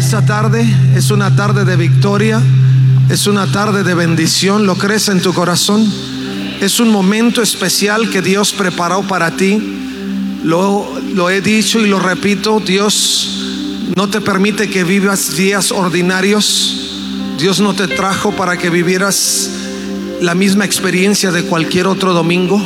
Esta 0.00 0.24
tarde 0.24 0.66
es 0.96 1.10
una 1.10 1.36
tarde 1.36 1.66
de 1.66 1.76
victoria, 1.76 2.40
es 3.10 3.26
una 3.26 3.46
tarde 3.52 3.84
de 3.84 3.92
bendición, 3.92 4.64
¿lo 4.64 4.76
crees 4.76 5.08
en 5.08 5.20
tu 5.20 5.34
corazón? 5.34 5.86
Es 6.58 6.80
un 6.80 6.88
momento 6.88 7.42
especial 7.42 8.08
que 8.08 8.22
Dios 8.22 8.54
preparó 8.54 9.02
para 9.02 9.32
ti. 9.32 9.60
Lo, 10.42 10.90
lo 11.12 11.28
he 11.28 11.42
dicho 11.42 11.80
y 11.80 11.86
lo 11.86 12.00
repito, 12.00 12.60
Dios 12.60 13.90
no 13.94 14.08
te 14.08 14.22
permite 14.22 14.70
que 14.70 14.84
vivas 14.84 15.36
días 15.36 15.70
ordinarios. 15.70 16.76
Dios 17.38 17.60
no 17.60 17.74
te 17.74 17.86
trajo 17.86 18.32
para 18.32 18.56
que 18.56 18.70
vivieras 18.70 19.50
la 20.22 20.34
misma 20.34 20.64
experiencia 20.64 21.30
de 21.30 21.42
cualquier 21.42 21.86
otro 21.86 22.14
domingo. 22.14 22.58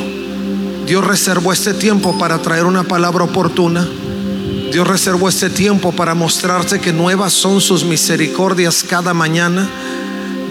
Dios 0.87 1.05
reservó 1.05 1.51
este 1.51 1.73
tiempo 1.73 2.17
para 2.17 2.41
traer 2.41 2.63
una 2.63 2.85
palabra 2.85 3.25
oportuna. 3.25 3.85
Dios 4.75 4.89
reservó 4.89 5.29
este 5.29 5.49
tiempo 5.49 5.93
para 5.93 6.13
mostrarte 6.15 6.81
que 6.81 6.91
nuevas 6.91 7.31
son 7.31 7.61
sus 7.61 7.85
misericordias 7.85 8.83
cada 8.83 9.13
mañana 9.13 9.69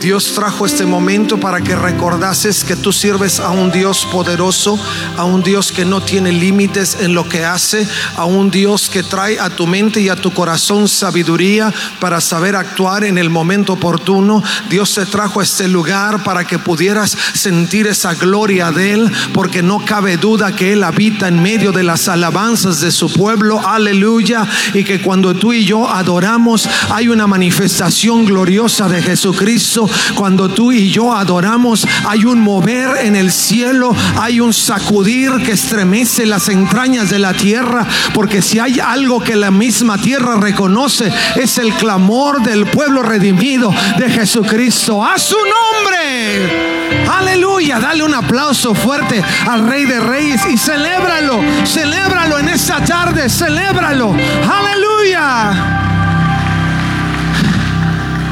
Dios 0.05 0.33
trajo 0.35 0.67
este 0.67 0.85
momento 0.85 1.41
para 1.41 1.63
que 1.63 1.75
recordases 1.75 2.63
que 2.63 2.77
tú 2.77 2.93
sirves 2.93 3.41
a 3.41 3.49
un 3.49 3.73
Dios 3.73 4.07
poderoso, 4.13 4.79
a 5.17 5.25
un 5.25 5.43
Dios 5.43 5.73
que 5.73 5.87
no 5.87 6.03
tiene 6.03 6.31
límites 6.31 6.99
en 7.01 7.15
lo 7.15 7.27
que 7.27 7.47
hace, 7.47 7.89
a 8.15 8.27
un 8.27 8.51
Dios 8.51 8.91
que 8.91 9.03
trae 9.03 9.41
a 9.41 9.49
tu 9.49 9.67
mente 9.67 10.03
y 10.03 10.11
a 10.11 10.17
tu 10.17 10.31
corazón 10.35 10.89
sabiduría 10.89 11.73
para 12.01 12.21
saber 12.21 12.55
actuar 12.55 13.05
en 13.05 13.17
el 13.17 13.31
momento 13.31 13.73
oportuno. 13.73 14.43
Dios 14.69 14.95
te 14.95 15.07
trajo 15.07 15.41
a 15.41 15.43
este 15.43 15.69
lugar 15.69 16.23
para 16.23 16.47
que 16.47 16.59
pudieras 16.59 17.17
sentir 17.33 17.87
esa 17.87 18.13
gloria 18.13 18.73
de 18.73 18.93
Él, 18.93 19.11
porque 19.33 19.63
no 19.63 19.87
cabe 19.87 20.19
duda 20.19 20.55
que 20.55 20.75
Él 20.75 20.85
habita 20.85 21.29
en 21.29 21.43
medio 21.43 21.73
de 21.73 21.83
las 21.83 22.09
alabanzas 22.09 22.83
de 22.83 22.93
su 22.93 23.11
pueblo. 23.11 23.67
Aleluya. 23.67 24.47
Y 24.75 24.85
que 24.85 25.01
cuando 25.01 25.33
tú 25.33 25.55
y 25.55 25.65
yo 25.65 25.89
adoramos, 25.89 26.69
hay 26.91 27.09
una 27.09 27.27
manifestación 27.27 28.27
gloriosa 28.27 28.87
de 28.87 29.01
Jesucristo 29.01 29.89
cuando 30.15 30.49
tú 30.49 30.73
y 30.73 30.91
yo 30.91 31.15
adoramos, 31.15 31.87
hay 32.07 32.25
un 32.25 32.41
mover 32.41 32.99
en 33.05 33.17
el 33.17 33.33
cielo, 33.33 33.95
hay 34.21 34.41
un 34.41 34.53
sacudir 34.53 35.33
que 35.45 35.53
estremece 35.53 36.27
las 36.27 36.49
entrañas 36.49 37.11
de 37.11 37.19
la 37.19 37.35
tierra, 37.35 37.87
porque 38.13 38.43
si 38.43 38.59
hay 38.59 38.81
algo 38.81 39.21
que 39.21 39.37
la 39.37 39.51
misma 39.51 39.99
tierra 39.99 40.37
reconoce, 40.37 41.13
es 41.37 41.59
el 41.59 41.73
clamor 41.75 42.43
del 42.43 42.67
pueblo 42.67 43.03
redimido 43.03 43.75
de 43.99 44.11
Jesucristo. 44.11 45.05
A 45.05 45.19
su 45.19 45.37
nombre. 45.37 47.05
Aleluya. 47.11 47.79
Dale 47.81 48.03
un 48.03 48.15
aplauso 48.15 48.75
fuerte 48.75 49.23
al 49.47 49.67
Rey 49.67 49.85
de 49.85 50.01
Reyes 50.01 50.43
y 50.51 50.57
celébralo. 50.57 51.41
Celébralo 51.65 52.39
en 52.39 52.49
esta 52.49 52.85
tarde. 52.85 53.29
Celébralo. 53.29 54.15
Aleluya. 54.15 55.85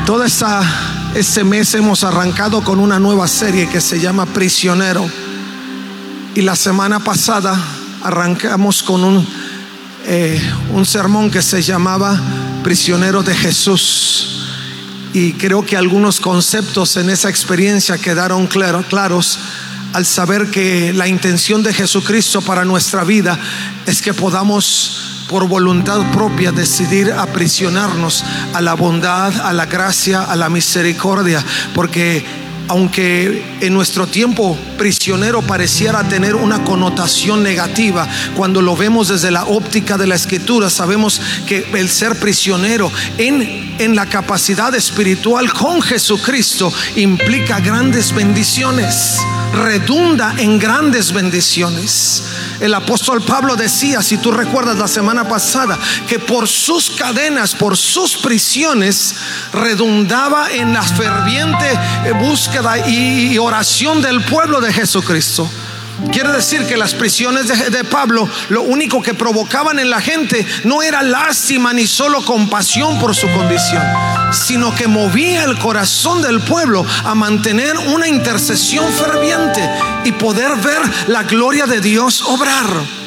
Toda 0.07 0.27
esta 0.27 0.63
este 1.15 1.45
mes 1.45 1.75
hemos 1.75 2.05
arrancado 2.05 2.63
con 2.63 2.79
una 2.79 2.99
nueva 2.99 3.29
serie 3.29 3.69
que 3.69 3.81
se 3.81 4.01
llama 4.01 4.25
Prisionero. 4.27 5.09
Y 6.35 6.41
la 6.41 6.57
semana 6.57 7.01
pasada 7.01 7.55
arrancamos 8.03 8.83
con 8.83 9.05
un, 9.05 9.27
eh, 10.07 10.41
un 10.73 10.87
sermón 10.87 11.31
que 11.31 11.43
se 11.43 11.63
llamaba 11.63 12.19
Prisionero 12.65 13.23
de 13.23 13.35
Jesús. 13.35 14.47
Y 15.13 15.35
creo 15.35 15.67
que 15.67 15.77
algunos 15.77 16.19
conceptos 16.19 16.97
en 16.97 17.11
esa 17.11 17.29
experiencia 17.29 17.99
quedaron 17.99 18.47
claros 18.47 19.39
al 19.93 20.07
saber 20.07 20.51
que 20.51 20.95
la 20.95 21.07
intención 21.07 21.63
de 21.63 21.75
Jesucristo 21.75 22.41
para 22.41 22.65
nuestra 22.65 23.05
vida 23.05 23.39
es 23.85 24.01
que 24.01 24.15
podamos 24.15 25.12
por 25.29 25.49
voluntad 25.49 26.01
propia 26.13 26.53
decidir 26.53 27.13
aprisionarnos 27.13 28.25
a 28.53 28.61
la 28.61 28.75
bondad, 28.75 29.35
a 29.41 29.53
la 29.53 29.67
gracia, 29.67 30.23
a 30.23 30.37
la 30.37 30.49
misericordia, 30.49 31.45
porque 31.75 32.25
aunque 32.69 33.45
en 33.61 33.75
nuestro 33.75 34.07
tiempo 34.07 34.57
prisionero 34.79 35.43
pareciera 35.43 36.05
tener 36.05 36.35
una 36.35 36.65
connotación 36.65 37.43
negativa, 37.43 38.09
cuando 38.37 38.63
lo 38.63 38.77
vemos 38.77 39.09
desde 39.09 39.31
la 39.31 39.45
óptica 39.45 39.99
de 39.99 40.07
la 40.07 40.15
escritura, 40.15 40.71
sabemos 40.71 41.21
que 41.47 41.67
el 41.75 41.89
ser 41.89 42.19
prisionero 42.19 42.91
en, 43.19 43.75
en 43.79 43.97
la 43.97 44.07
capacidad 44.07 44.75
espiritual 44.75 45.53
con 45.53 45.83
Jesucristo 45.83 46.73
implica 46.97 47.61
grandes 47.61 48.15
bendiciones, 48.15 49.19
redunda 49.53 50.35
en 50.39 50.59
grandes 50.59 51.13
bendiciones. 51.13 52.23
El 52.61 52.75
apóstol 52.75 53.23
Pablo 53.23 53.57
decía, 53.57 54.03
si 54.03 54.17
tú 54.17 54.31
recuerdas 54.31 54.79
la 54.79 54.89
semana 54.89 55.29
pasada, 55.29 55.79
que 56.09 56.19
por 56.19 56.49
sus 56.49 56.91
cadenas, 56.91 57.55
por 57.55 57.77
sus 57.77 58.17
prisiones, 58.17 59.15
redundaba 59.53 60.51
en 60.53 60.73
la 60.73 60.83
ferviente 60.83 61.67
búsqueda 62.21 62.89
y 62.89 63.39
oración 63.39 64.03
del 64.03 64.23
pueblo 64.25 64.61
de 64.61 64.73
Jesucristo. 64.73 65.49
Quiere 66.11 66.33
decir 66.33 66.67
que 66.67 66.77
las 66.77 66.95
prisiones 66.95 67.49
de, 67.49 67.85
Pablo 67.85 68.29
lo 68.49 68.63
único 68.63 69.03
que 69.03 69.15
provocaban 69.15 69.79
en 69.79 69.91
la 69.91 70.01
gente 70.01 70.47
no 70.65 70.83
era 70.83 71.03
lástima 71.03 71.73
ni 71.73 71.87
solo 71.87 72.25
compasión 72.25 72.99
por 72.99 73.15
su 73.15 73.29
condición, 73.29 73.83
sino 74.33 74.75
que 74.75 74.89
movía 74.89 75.45
el 75.45 75.59
corazón 75.59 76.23
del 76.23 76.41
pueblo 76.41 76.85
a 77.05 77.15
mantener 77.15 77.77
una 77.79 78.09
intercesión 78.09 78.91
ferviente 78.93 79.69
y 80.05 80.13
poder 80.13 80.57
ver 80.57 80.83
la 81.09 81.23
gloria 81.23 81.67
de 81.67 81.81
Dios 81.81 82.23
obrar. 82.23 83.02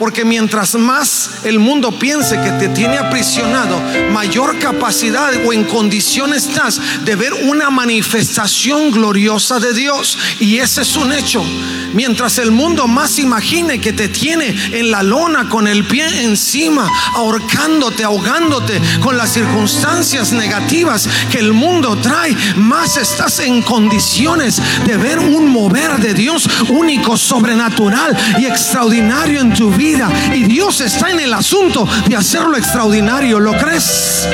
Porque 0.00 0.24
mientras 0.24 0.76
más 0.76 1.30
el 1.44 1.58
mundo 1.58 1.92
piense 1.98 2.40
que 2.40 2.52
te 2.52 2.68
tiene 2.68 2.96
aprisionado, 2.96 3.78
mayor 4.10 4.58
capacidad 4.58 5.30
o 5.44 5.52
en 5.52 5.64
condición 5.64 6.32
estás 6.32 6.80
de 7.04 7.16
ver 7.16 7.34
una 7.34 7.68
manifestación 7.68 8.92
gloriosa 8.92 9.60
de 9.60 9.74
Dios. 9.74 10.16
Y 10.38 10.56
ese 10.56 10.80
es 10.80 10.96
un 10.96 11.12
hecho. 11.12 11.44
Mientras 11.92 12.38
el 12.38 12.50
mundo 12.50 12.86
más 12.86 13.18
imagine 13.18 13.78
que 13.78 13.92
te 13.92 14.08
tiene 14.08 14.54
en 14.72 14.90
la 14.90 15.02
lona 15.02 15.50
con 15.50 15.68
el 15.68 15.84
pie 15.84 16.22
encima, 16.22 16.88
ahorcándote, 17.14 18.02
ahogándote 18.02 18.80
con 19.02 19.18
las 19.18 19.34
circunstancias 19.34 20.32
negativas 20.32 21.06
que 21.30 21.40
el 21.40 21.52
mundo 21.52 21.96
trae, 21.96 22.34
más 22.56 22.96
estás 22.96 23.40
en 23.40 23.60
condiciones 23.60 24.62
de 24.86 24.96
ver 24.96 25.18
un 25.18 25.50
mover 25.50 25.98
de 25.98 26.14
Dios 26.14 26.48
único, 26.70 27.18
sobrenatural 27.18 28.16
y 28.38 28.46
extraordinario 28.46 29.40
en 29.40 29.52
tu 29.52 29.70
vida. 29.70 29.89
Y 30.32 30.44
Dios 30.44 30.80
está 30.80 31.10
en 31.10 31.18
el 31.20 31.34
asunto 31.34 31.86
de 32.06 32.16
hacerlo 32.16 32.56
extraordinario. 32.56 33.40
¿Lo 33.40 33.56
crees? 33.56 34.28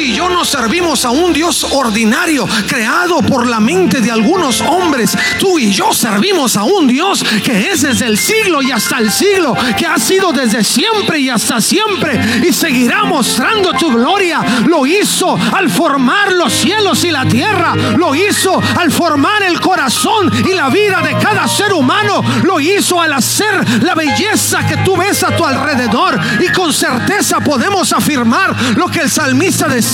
Y 0.00 0.14
yo 0.14 0.30
no 0.30 0.46
servimos 0.46 1.04
a 1.04 1.10
un 1.10 1.32
Dios 1.34 1.62
ordinario 1.62 2.48
creado 2.66 3.20
por 3.20 3.46
la 3.46 3.60
mente 3.60 4.00
de 4.00 4.10
algunos 4.10 4.62
hombres. 4.62 5.16
Tú 5.38 5.58
y 5.58 5.70
yo 5.70 5.92
servimos 5.92 6.56
a 6.56 6.64
un 6.64 6.86
Dios 6.86 7.22
que 7.44 7.70
es 7.70 7.82
desde 7.82 8.06
el 8.06 8.16
siglo 8.16 8.62
y 8.62 8.72
hasta 8.72 8.98
el 8.98 9.10
siglo, 9.10 9.54
que 9.76 9.84
ha 9.84 9.98
sido 9.98 10.32
desde 10.32 10.64
siempre 10.64 11.20
y 11.20 11.28
hasta 11.28 11.60
siempre 11.60 12.18
y 12.48 12.52
seguirá 12.52 13.04
mostrando 13.04 13.74
tu 13.74 13.92
gloria. 13.92 14.40
Lo 14.66 14.86
hizo 14.86 15.36
al 15.52 15.68
formar 15.68 16.32
los 16.32 16.50
cielos 16.50 17.04
y 17.04 17.10
la 17.10 17.26
tierra. 17.26 17.74
Lo 17.74 18.14
hizo 18.14 18.58
al 18.78 18.90
formar 18.90 19.42
el 19.42 19.60
corazón 19.60 20.32
y 20.48 20.54
la 20.54 20.70
vida 20.70 21.02
de 21.02 21.14
cada 21.18 21.46
ser 21.46 21.74
humano. 21.74 22.22
Lo 22.42 22.58
hizo 22.58 23.00
al 23.00 23.12
hacer 23.12 23.82
la 23.82 23.94
belleza 23.94 24.66
que 24.66 24.78
tú 24.78 24.96
ves 24.96 25.22
a 25.22 25.36
tu 25.36 25.44
alrededor. 25.44 26.18
Y 26.40 26.50
con 26.52 26.72
certeza 26.72 27.40
podemos 27.40 27.92
afirmar 27.92 28.56
lo 28.76 28.88
que 28.88 29.00
el 29.00 29.10
salmista 29.10 29.68
decía, 29.68 29.89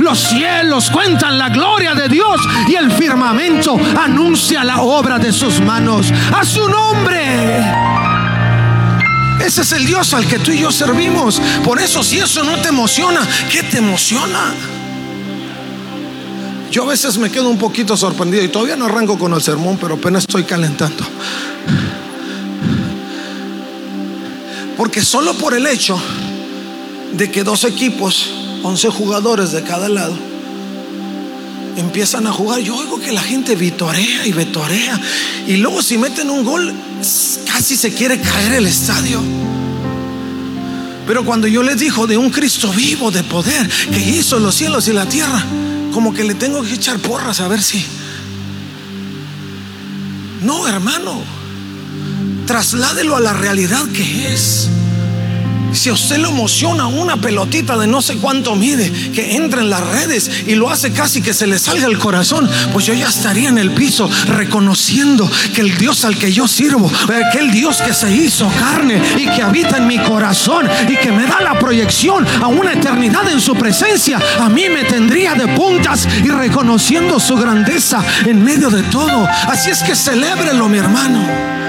los 0.00 0.18
cielos 0.18 0.90
cuentan 0.90 1.38
la 1.38 1.48
gloria 1.48 1.94
de 1.94 2.08
Dios 2.08 2.40
y 2.66 2.74
el 2.74 2.90
firmamento 2.90 3.78
anuncia 3.98 4.64
la 4.64 4.80
obra 4.80 5.18
de 5.18 5.32
sus 5.32 5.60
manos. 5.60 6.12
A 6.34 6.44
su 6.44 6.68
nombre. 6.68 7.64
Ese 9.40 9.62
es 9.62 9.72
el 9.72 9.86
Dios 9.86 10.12
al 10.14 10.26
que 10.26 10.38
tú 10.38 10.50
y 10.50 10.58
yo 10.58 10.72
servimos. 10.72 11.40
Por 11.64 11.80
eso 11.80 12.02
si 12.02 12.18
eso 12.18 12.42
no 12.42 12.56
te 12.56 12.68
emociona, 12.68 13.20
¿qué 13.50 13.62
te 13.62 13.78
emociona? 13.78 14.52
Yo 16.70 16.82
a 16.82 16.86
veces 16.86 17.16
me 17.16 17.30
quedo 17.30 17.48
un 17.48 17.58
poquito 17.58 17.96
sorprendido 17.96 18.42
y 18.44 18.48
todavía 18.48 18.76
no 18.76 18.86
arranco 18.86 19.18
con 19.18 19.32
el 19.32 19.40
sermón, 19.40 19.78
pero 19.80 19.94
apenas 19.94 20.24
estoy 20.24 20.44
calentando. 20.44 21.04
Porque 24.76 25.02
solo 25.02 25.34
por 25.34 25.54
el 25.54 25.66
hecho 25.66 25.98
de 27.12 27.30
que 27.30 27.42
dos 27.42 27.64
equipos 27.64 28.47
11 28.62 28.88
jugadores 28.88 29.52
de 29.52 29.62
cada 29.62 29.88
lado, 29.88 30.16
empiezan 31.76 32.26
a 32.26 32.32
jugar. 32.32 32.60
Yo 32.60 32.76
oigo 32.76 33.00
que 33.00 33.12
la 33.12 33.22
gente 33.22 33.54
vitorea 33.54 34.26
y 34.26 34.32
vitorea. 34.32 35.00
Y 35.46 35.56
luego 35.56 35.82
si 35.82 35.98
meten 35.98 36.30
un 36.30 36.44
gol, 36.44 36.74
casi 37.46 37.76
se 37.76 37.92
quiere 37.92 38.20
caer 38.20 38.54
el 38.54 38.66
estadio. 38.66 39.20
Pero 41.06 41.24
cuando 41.24 41.46
yo 41.46 41.62
les 41.62 41.78
dijo 41.78 42.06
de 42.06 42.18
un 42.18 42.30
Cristo 42.30 42.70
vivo, 42.72 43.10
de 43.10 43.22
poder, 43.24 43.68
que 43.90 43.98
hizo 43.98 44.38
los 44.38 44.54
cielos 44.54 44.88
y 44.88 44.92
la 44.92 45.06
tierra, 45.06 45.42
como 45.92 46.12
que 46.12 46.24
le 46.24 46.34
tengo 46.34 46.62
que 46.62 46.74
echar 46.74 46.98
porras 46.98 47.40
a 47.40 47.48
ver 47.48 47.62
si... 47.62 47.82
No, 50.42 50.68
hermano, 50.68 51.22
trasládelo 52.46 53.16
a 53.16 53.20
la 53.20 53.32
realidad 53.32 53.86
que 53.88 54.34
es. 54.34 54.68
Si 55.78 55.90
a 55.90 55.92
usted 55.92 56.18
le 56.18 56.26
emociona 56.26 56.88
una 56.88 57.18
pelotita 57.18 57.76
de 57.76 57.86
no 57.86 58.02
sé 58.02 58.16
cuánto 58.16 58.56
mide 58.56 58.90
que 59.14 59.36
entra 59.36 59.60
en 59.60 59.70
las 59.70 59.86
redes 59.86 60.28
y 60.44 60.56
lo 60.56 60.70
hace 60.70 60.90
casi 60.90 61.22
que 61.22 61.32
se 61.32 61.46
le 61.46 61.56
salga 61.56 61.86
el 61.86 62.00
corazón, 62.00 62.50
pues 62.72 62.84
yo 62.84 62.94
ya 62.94 63.06
estaría 63.06 63.48
en 63.48 63.58
el 63.58 63.70
piso 63.70 64.10
reconociendo 64.26 65.30
que 65.54 65.60
el 65.60 65.78
Dios 65.78 66.04
al 66.04 66.18
que 66.18 66.32
yo 66.32 66.48
sirvo, 66.48 66.90
aquel 67.28 67.52
Dios 67.52 67.80
que 67.80 67.94
se 67.94 68.10
hizo 68.10 68.50
carne 68.58 69.00
y 69.18 69.26
que 69.26 69.40
habita 69.40 69.76
en 69.76 69.86
mi 69.86 69.98
corazón 70.00 70.68
y 70.88 70.96
que 70.96 71.12
me 71.12 71.28
da 71.28 71.40
la 71.42 71.56
proyección 71.60 72.26
a 72.42 72.48
una 72.48 72.72
eternidad 72.72 73.30
en 73.30 73.40
su 73.40 73.54
presencia, 73.54 74.18
a 74.40 74.48
mí 74.48 74.68
me 74.68 74.82
tendría 74.82 75.36
de 75.36 75.46
puntas 75.46 76.08
y 76.24 76.28
reconociendo 76.28 77.20
su 77.20 77.36
grandeza 77.36 78.02
en 78.26 78.42
medio 78.42 78.68
de 78.68 78.82
todo. 78.82 79.28
Así 79.46 79.70
es 79.70 79.84
que 79.84 79.94
celébrelo, 79.94 80.68
mi 80.68 80.78
hermano. 80.78 81.67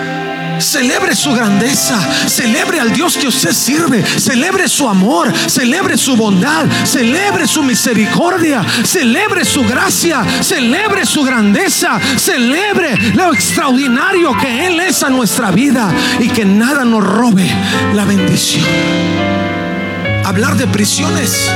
Celebre 0.60 1.16
su 1.16 1.32
grandeza, 1.32 2.00
celebre 2.28 2.80
al 2.80 2.92
Dios 2.94 3.18
que 3.18 3.28
usted 3.28 3.54
sirve, 3.54 4.06
celebre 4.06 4.68
su 4.68 4.88
amor, 4.88 5.34
celebre 5.48 5.98
su 5.98 6.16
bondad, 6.16 6.66
celebre 6.84 7.48
su 7.48 7.64
misericordia, 7.64 8.66
celebre 8.84 9.46
su 9.46 9.64
gracia, 9.64 10.26
celebre 10.42 11.06
su 11.06 11.24
grandeza, 11.24 12.00
celebre 12.18 12.96
lo 13.14 13.34
extraordinario 13.34 14.38
que 14.38 14.68
Él 14.68 14.80
es 14.82 15.02
a 15.04 15.10
nuestra 15.10 15.52
vida 15.52 15.94
y 16.20 16.28
que 16.28 16.46
nada 16.46 16.84
nos 16.84 17.04
robe 17.04 17.50
la 17.94 18.06
bendición. 18.06 18.66
Hablar 20.26 20.58
de 20.58 20.68
prisiones 20.68 21.50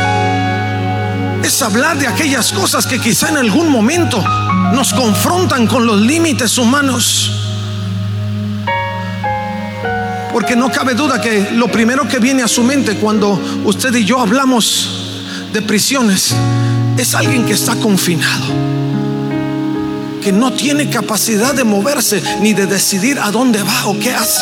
es 1.43 1.61
hablar 1.61 1.97
de 1.97 2.07
aquellas 2.07 2.53
cosas 2.53 2.87
que 2.87 2.99
quizá 2.99 3.29
en 3.29 3.37
algún 3.37 3.69
momento 3.69 4.23
nos 4.71 4.93
confrontan 4.93 5.67
con 5.67 5.85
los 5.85 5.99
límites 5.99 6.57
humanos. 6.57 7.42
Porque 10.33 10.55
no 10.55 10.71
cabe 10.71 10.95
duda 10.95 11.21
que 11.21 11.51
lo 11.51 11.67
primero 11.67 12.07
que 12.07 12.17
viene 12.17 12.41
a 12.41 12.47
su 12.47 12.63
mente 12.63 12.95
cuando 12.95 13.39
usted 13.65 13.93
y 13.93 14.03
yo 14.03 14.19
hablamos 14.19 14.89
de 15.53 15.61
prisiones 15.61 16.33
es 16.97 17.13
alguien 17.13 17.45
que 17.45 17.53
está 17.53 17.75
confinado, 17.75 18.45
que 20.23 20.31
no 20.31 20.51
tiene 20.51 20.89
capacidad 20.89 21.53
de 21.53 21.63
moverse 21.63 22.21
ni 22.41 22.53
de 22.53 22.65
decidir 22.65 23.19
a 23.19 23.29
dónde 23.29 23.61
va 23.61 23.85
o 23.85 23.99
qué 23.99 24.11
hace. 24.11 24.41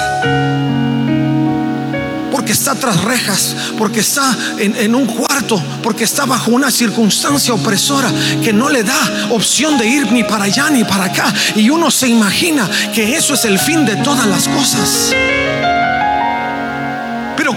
Porque 2.32 2.54
está 2.54 2.74
tras 2.74 3.04
rejas, 3.04 3.56
porque 3.78 4.00
está 4.00 4.36
en, 4.60 4.96
un 4.96 5.06
cuarto, 5.06 5.62
porque 5.84 6.06
está 6.06 6.26
bajo 6.26 6.52
una 6.52 6.72
circunstancia 6.72 7.54
opresora 7.54 8.10
que 8.42 8.54
no 8.54 8.70
le 8.70 8.84
da 8.84 9.28
opción 9.32 9.78
de 9.78 9.88
ir 9.88 10.10
ni 10.10 10.24
para 10.24 10.46
allá 10.46 10.70
ni 10.70 10.86
para 10.86 11.06
acá. 11.06 11.34
Y 11.56 11.70
uno 11.70 11.92
se 11.92 12.08
imagina 12.08 12.70
que 12.94 13.18
eso 13.18 13.34
es 13.34 13.44
el 13.44 13.60
fin 13.60 13.86
de 13.86 13.98
todas 13.98 14.26
las 14.26 14.48
cosas. 14.48 15.14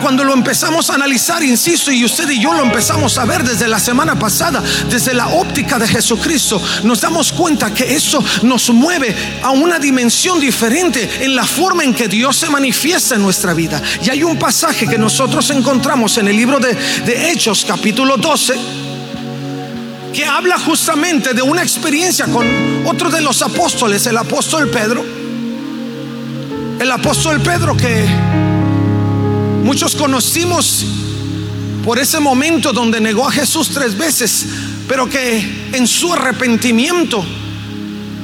Cuando 0.01 0.25
lo 0.25 0.33
empezamos 0.33 0.91
a 0.91 0.95
analizar, 0.95 1.43
insisto, 1.43 1.91
y 1.91 2.05
usted 2.05 2.29
y 2.31 2.41
yo 2.41 2.53
lo 2.53 2.63
empezamos 2.63 3.19
a 3.19 3.25
ver 3.25 3.45
desde 3.45 3.69
la 3.69 3.79
semana 3.79 4.19
pasada, 4.19 4.63
desde 4.89 5.15
la 5.15 5.29
óptica 5.29 5.79
de 5.79 5.89
Jesucristo, 5.89 6.61
nos 6.83 7.01
damos 7.01 7.33
cuenta 7.33 7.73
que 7.73 7.95
eso 7.95 8.23
nos 8.43 8.71
mueve 8.71 9.15
a 9.43 9.51
una 9.51 9.79
dimensión 9.79 10.41
diferente 10.41 11.09
en 11.21 11.35
la 11.35 11.45
forma 11.45 11.85
en 11.85 11.95
que 11.95 12.09
Dios 12.09 12.37
se 12.37 12.51
manifiesta 12.51 13.15
en 13.15 13.23
nuestra 13.23 13.55
vida. 13.55 13.83
Y 14.03 14.11
hay 14.11 14.23
un 14.23 14.39
pasaje 14.39 14.87
que 14.87 14.99
nosotros 14.99 15.49
encontramos 15.51 16.19
en 16.19 16.29
el 16.29 16.37
libro 16.37 16.59
de, 16.61 16.75
de 16.75 17.31
Hechos, 17.31 17.65
capítulo 17.67 18.17
12 18.17 18.85
que 20.15 20.25
habla 20.25 20.57
justamente 20.61 21.35
de 21.35 21.43
una 21.43 21.63
experiencia 21.63 22.27
con 22.27 22.47
otro 22.87 23.11
de 23.11 23.21
los 23.21 23.43
apóstoles, 23.43 24.07
el 24.07 24.17
apóstol 24.17 24.71
Pedro. 24.71 25.05
El 26.79 26.91
apóstol 26.91 27.41
Pedro 27.41 27.77
que 27.77 28.07
Muchos 29.65 29.97
conocimos 29.97 30.85
por 31.87 31.99
ese 31.99 32.21
momento 32.21 32.71
donde 32.75 33.01
negó 33.01 33.27
a 33.27 33.33
Jesús 33.33 33.71
tres 33.73 33.97
veces, 33.97 34.45
pero 34.87 35.09
que 35.09 35.71
en 35.73 35.87
su 35.89 36.13
arrepentimiento 36.13 37.25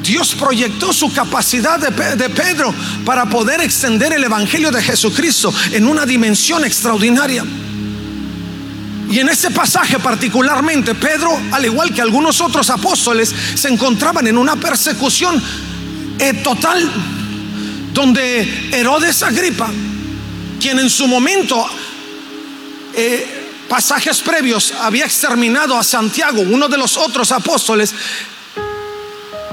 Dios 0.03 0.35
proyectó 0.35 0.93
su 0.93 1.11
capacidad 1.11 1.79
de, 1.79 2.29
Pedro 2.29 2.75
para 3.07 3.25
poder 3.25 3.63
extender 3.63 4.13
el 4.13 4.23
Evangelio 4.23 4.71
de 4.71 4.83
Jesucristo 4.83 5.51
en 5.73 5.87
una 5.87 6.05
dimensión 6.05 6.63
extraordinaria. 6.63 7.43
Y 9.11 9.19
en 9.19 9.31
ese 9.31 9.51
pasaje 9.51 9.99
particularmente, 9.99 10.95
Pedro, 10.95 11.41
al 11.53 11.65
igual 11.65 11.95
que 11.95 12.03
algunos 12.03 12.39
otros 12.43 12.69
apóstoles, 12.69 13.35
se 13.55 13.69
encontraban 13.69 14.27
en 14.27 14.37
una 14.37 14.57
persecución 14.57 15.43
eh, 16.19 16.35
total, 16.45 16.87
donde 17.95 18.69
Herodes 18.73 19.23
Agripa 19.23 19.71
quien 20.61 20.79
en 20.79 20.91
su 20.91 21.09
momento, 21.09 21.67
eh, 22.95 23.47
pasajes 23.69 24.21
previos, 24.21 24.73
había 24.81 25.07
exterminado 25.07 25.77
a 25.77 25.83
Santiago, 25.83 26.43
uno 26.43 26.69
de 26.69 26.77
los 26.77 26.97
otros 26.97 27.33
apóstoles, 27.33 27.95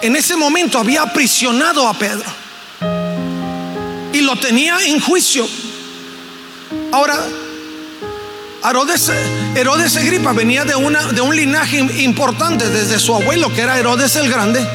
en 0.01 0.15
ese 0.15 0.35
momento 0.35 0.77
había 0.77 1.01
aprisionado 1.01 1.87
a 1.87 1.93
Pedro 1.93 2.29
y 4.13 4.21
lo 4.21 4.35
tenía 4.35 4.77
en 4.85 4.99
juicio. 4.99 5.47
Ahora, 6.91 7.17
Herodes, 8.69 9.11
Herodes 9.55 9.95
Agripa 9.95 10.33
venía 10.33 10.65
de, 10.65 10.75
una, 10.75 11.11
de 11.11 11.21
un 11.21 11.35
linaje 11.35 11.79
importante 12.01 12.69
desde 12.69 12.99
su 12.99 13.15
abuelo, 13.15 13.53
que 13.53 13.61
era 13.61 13.79
Herodes 13.79 14.15
el 14.17 14.29
Grande, 14.29 14.67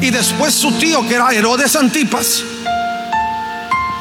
y 0.00 0.10
después 0.10 0.54
su 0.54 0.72
tío, 0.72 1.06
que 1.06 1.14
era 1.14 1.32
Herodes 1.32 1.76
Antipas. 1.76 2.42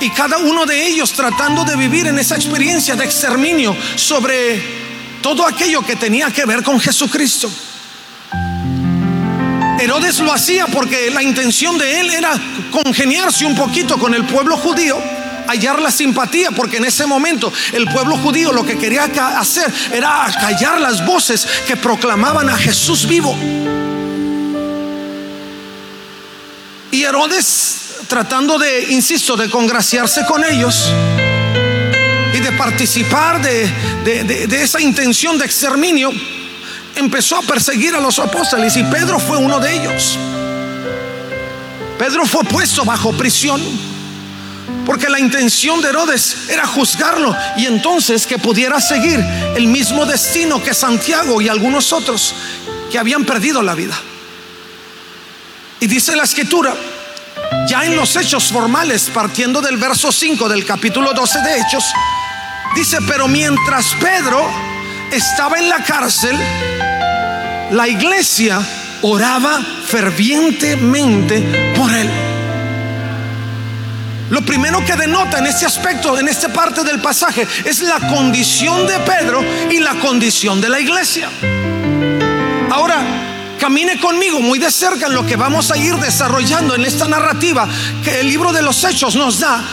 Y 0.02 0.10
cada 0.10 0.38
uno 0.38 0.66
de 0.66 0.88
ellos 0.88 1.14
tratando 1.14 1.64
de 1.64 1.76
vivir 1.76 2.08
en 2.08 2.20
esa 2.20 2.36
experiencia 2.36 2.96
de 2.96 3.06
exterminio 3.06 3.76
sobre 3.96 4.62
todo 5.22 5.48
aquello 5.48 5.82
que 5.82 5.96
tenía 5.96 6.30
que 6.32 6.46
ver 6.46 6.62
con 6.62 6.80
Jesucristo. 6.80 7.50
Herodes 9.80 10.20
lo 10.20 10.32
hacía 10.32 10.68
porque 10.68 11.10
la 11.12 11.22
intención 11.22 11.78
de 11.78 12.00
él 12.00 12.10
era 12.10 12.40
congeniarse 12.72 13.46
un 13.46 13.56
poquito 13.56 13.98
con 13.98 14.14
el 14.14 14.26
pueblo 14.26 14.56
judío, 14.58 14.98
hallar 15.48 15.82
la 15.82 15.92
simpatía, 15.92 16.52
porque 16.52 16.78
en 16.78 16.86
ese 16.86 17.06
momento 17.06 17.52
el 17.74 17.86
pueblo 17.88 18.18
judío 18.18 18.52
lo 18.52 18.66
que 18.66 18.78
quería 18.78 19.06
hacer 19.38 19.72
era 19.92 20.32
callar 20.40 20.80
las 20.80 21.06
voces 21.06 21.48
que 21.68 21.76
proclamaban 21.76 22.50
a 22.50 22.58
Jesús 22.58 23.08
vivo. 23.08 23.36
Y 26.92 27.04
Herodes 27.04 27.85
tratando 28.08 28.58
de, 28.58 28.92
insisto, 28.92 29.36
de 29.36 29.50
congraciarse 29.50 30.26
con 30.26 30.44
ellos 30.44 30.92
y 32.34 32.40
de 32.40 32.52
participar 32.54 33.42
de, 33.42 34.62
esa 34.62 34.82
intención 34.82 35.38
de 35.38 35.46
exterminio, 35.46 36.12
empezó 36.96 37.38
a 37.38 37.42
perseguir 37.42 37.96
a 37.96 38.00
los 38.00 38.20
apóstoles 38.20 38.76
y 38.78 38.84
Pedro 38.84 39.20
fue 39.20 39.38
uno 39.38 39.60
de 39.60 39.74
ellos. 39.74 40.18
Pedro 41.98 42.26
fue 42.26 42.44
puesto 42.44 42.84
bajo 42.84 43.14
prisión 43.14 43.62
porque 44.86 45.10
la 45.10 45.20
intención 45.20 45.82
de 45.82 45.90
Herodes 45.90 46.50
era 46.50 46.68
juzgarlo 46.68 47.36
y 47.58 47.66
entonces 47.66 48.28
que 48.28 48.38
pudiera 48.38 48.80
seguir 48.80 49.20
el 49.56 49.68
mismo 49.68 50.06
destino 50.06 50.62
que 50.62 50.74
Santiago 50.74 51.42
y 51.42 51.48
algunos 51.48 51.92
otros 51.94 52.36
que 52.92 53.00
habían 53.00 53.26
perdido 53.26 53.62
la 53.62 53.74
vida. 53.74 54.00
Y 55.80 55.88
dice 55.88 56.16
la 56.16 56.24
escritura 56.24 56.76
ya 57.68 57.86
en 57.86 57.96
los 57.96 58.16
hechos 58.16 58.52
formales, 58.52 59.10
partiendo 59.14 59.62
del 59.62 59.78
verso 59.78 60.12
5 60.12 60.48
del 60.50 60.66
capítulo 60.66 61.14
12 61.14 61.42
de 61.42 61.60
Hechos, 61.60 61.86
dice, 62.76 63.00
pero 63.08 63.28
mientras 63.28 63.94
Pedro 64.00 64.48
estaba 65.12 65.58
en 65.58 65.70
la 65.70 65.84
cárcel, 65.84 66.38
la 67.72 67.88
iglesia 67.88 68.60
oraba 69.02 69.60
fervientemente 69.86 71.74
por 71.76 71.92
él. 71.92 72.10
Lo 74.30 74.42
primero 74.42 74.84
que 74.84 74.96
denota 74.96 75.38
en 75.38 75.48
este 75.48 75.66
aspecto, 75.66 76.18
en 76.18 76.28
esta 76.28 76.50
parte 76.50 76.84
del 76.84 77.00
pasaje, 77.00 77.48
es 77.64 77.82
la 77.82 78.00
condición 78.00 78.88
de 78.88 79.00
Pedro 79.00 79.44
y 79.70 79.80
la 79.80 79.96
condición 79.96 80.60
de 80.62 80.70
la 80.70 80.80
iglesia. 80.80 81.30
Ahora, 82.72 83.25
Camine 83.60 84.00
conmigo 84.00 84.42
muy 84.42 84.60
de 84.60 84.70
cerca 84.70 85.08
en 85.08 85.14
lo 85.14 85.26
que 85.26 85.36
vamos 85.36 85.72
a 85.72 85.78
ir 85.78 85.96
desarrollando 85.96 86.76
en 86.76 86.86
esta 86.86 87.08
narrativa 87.08 87.68
que 88.04 88.20
el 88.20 88.28
libro 88.28 88.52
de 88.52 88.62
los 88.62 88.84
hechos 88.84 89.16
nos 89.16 89.40
da, 89.40 89.64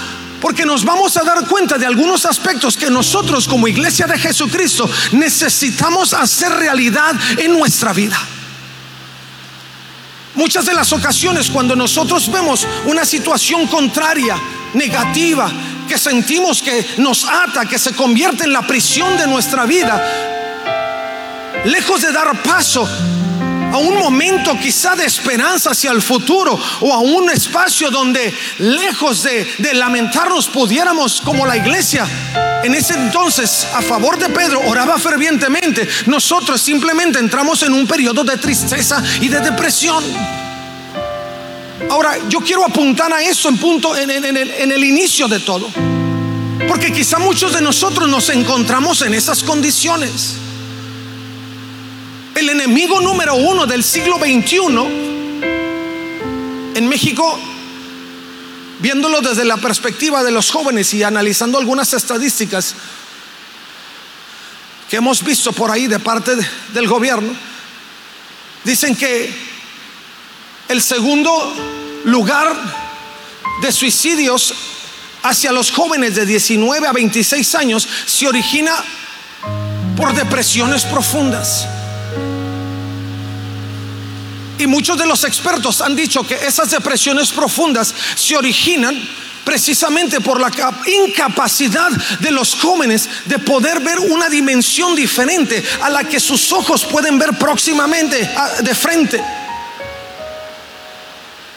porque 0.41 0.65
nos 0.65 0.85
vamos 0.85 1.17
a 1.17 1.25
dar 1.25 1.47
cuenta 1.47 1.79
de 1.79 1.87
algunos 1.87 2.25
aspectos 2.25 2.77
que 2.77 2.91
nosotros 2.91 3.49
como 3.49 3.69
iglesia 3.69 4.07
de 4.07 4.19
Jesucristo 4.19 4.89
necesitamos 5.13 6.15
hacer 6.15 6.53
realidad 6.53 7.15
en 7.39 7.53
nuestra 7.53 7.93
vida. 7.93 8.19
Muchas 10.35 10.65
de 10.65 10.75
las 10.75 10.93
ocasiones 10.93 11.51
cuando 11.51 11.77
nosotros 11.77 12.31
vemos 12.31 12.67
una 12.87 13.05
situación 13.05 13.67
contraria, 13.67 14.37
negativa, 14.73 15.51
que 15.87 15.99
sentimos 15.99 16.63
que 16.63 16.87
nos 16.99 17.27
ata, 17.27 17.67
que 17.67 17.79
se 17.79 17.93
convierte 17.93 18.45
en 18.45 18.53
la 18.53 18.67
prisión 18.67 19.19
de 19.19 19.27
nuestra 19.27 19.67
vida, 19.67 20.03
lejos 21.65 22.01
de 22.01 22.13
dar 22.13 22.43
paso 22.43 22.89
a 23.73 23.79
un 23.79 23.99
momento 23.99 24.59
quizá 24.59 24.95
de 24.95 25.07
esperanza 25.07 25.71
hacia 25.71 25.91
el 25.91 26.03
futuro 26.03 26.59
o 26.81 26.93
a 26.93 26.99
un 26.99 27.31
espacio 27.31 27.91
donde 27.91 28.33
lejos 28.59 29.23
de, 29.23 29.47
lamentarnos 29.73 30.49
pudiéramos 30.49 31.21
como 31.23 31.47
la 31.47 31.57
iglesia 31.57 32.07
en 32.63 32.75
ese 32.75 32.95
entonces 32.95 33.67
a 33.75 33.81
favor 33.81 34.19
de 34.19 34.29
Pedro 34.29 34.61
oraba 34.67 34.99
fervientemente 34.99 35.89
nosotros 36.07 36.61
simplemente 36.61 37.19
entramos 37.19 37.63
en 37.63 37.73
un 37.73 37.87
periodo 37.87 38.23
de 38.23 38.37
tristeza 38.37 39.03
y 39.21 39.29
de 39.29 39.41
depresión. 39.41 40.05
Ahora 41.91 42.17
yo 42.29 42.41
quiero 42.41 42.65
apuntar 42.65 43.13
a 43.13 43.23
eso 43.23 43.49
en 43.49 43.57
punto 43.57 43.97
en 43.97 44.11
el 44.73 44.85
inicio 44.85 45.27
de 45.29 45.41
todo 45.41 45.69
porque 46.69 46.93
quizá 46.93 47.19
muchos 47.19 47.53
de 47.53 47.61
nosotros 47.61 48.09
nos 48.09 48.29
encontramos 48.29 49.03
en 49.03 49.15
esas 49.15 49.43
condiciones 49.43 50.37
el 52.43 52.51
enemigo 52.51 53.01
número 53.01 53.37
uno 53.37 53.67
del 53.67 53.85
siglo 53.85 54.17
XXI 54.19 54.57
en 56.75 56.89
México, 56.89 57.39
viéndolo 58.81 59.21
desde 59.21 59.45
la 59.45 59.59
perspectiva 59.59 60.25
de 60.25 60.33
los 60.33 60.51
jóvenes 60.51 60.93
y 60.93 61.05
analizando 61.05 61.57
algunas 61.57 61.93
estadísticas 61.95 62.75
que 64.91 64.97
hemos 64.97 65.23
visto 65.23 65.53
por 65.53 65.71
ahí 65.71 65.87
de 65.87 66.01
parte 66.01 66.33
del 66.73 66.89
gobierno, 66.89 67.33
dicen 68.65 68.97
que 68.97 69.33
el 70.69 70.83
segundo 70.83 72.03
lugar 72.05 72.53
de 73.63 73.71
suicidios 73.71 74.53
hacia 75.23 75.53
los 75.53 75.71
jóvenes 75.71 76.17
de 76.17 76.27
19 76.27 76.89
a 76.89 76.93
26 76.93 77.55
años 77.55 77.89
se 78.05 78.27
origina 78.27 78.73
por 79.97 80.13
depresiones 80.13 80.83
profundas. 80.85 81.69
Y 84.59 84.67
muchos 84.67 84.99
de 84.99 85.07
los 85.07 85.25
expertos 85.25 85.81
han 85.81 85.97
dicho 85.97 86.27
que 86.27 86.35
esas 86.35 86.71
depresiones 86.71 87.33
profundas 87.33 87.95
se 88.15 88.37
originan 88.37 88.97
precisamente 89.45 90.21
por 90.21 90.41
la 90.41 90.51
incapacidad 90.87 91.91
de 92.21 92.31
los 92.31 92.55
jóvenes 92.55 93.09
de 93.25 93.39
poder 93.39 93.81
ver 93.81 93.99
una 93.99 94.29
dimensión 94.29 94.95
diferente 94.95 95.63
a 95.83 95.91
la 95.91 96.05
que 96.05 96.21
sus 96.21 96.53
ojos 96.53 96.85
pueden 96.85 97.19
ver 97.19 97.31
próximamente 97.39 98.31
de 98.63 98.75
frente. 98.75 99.23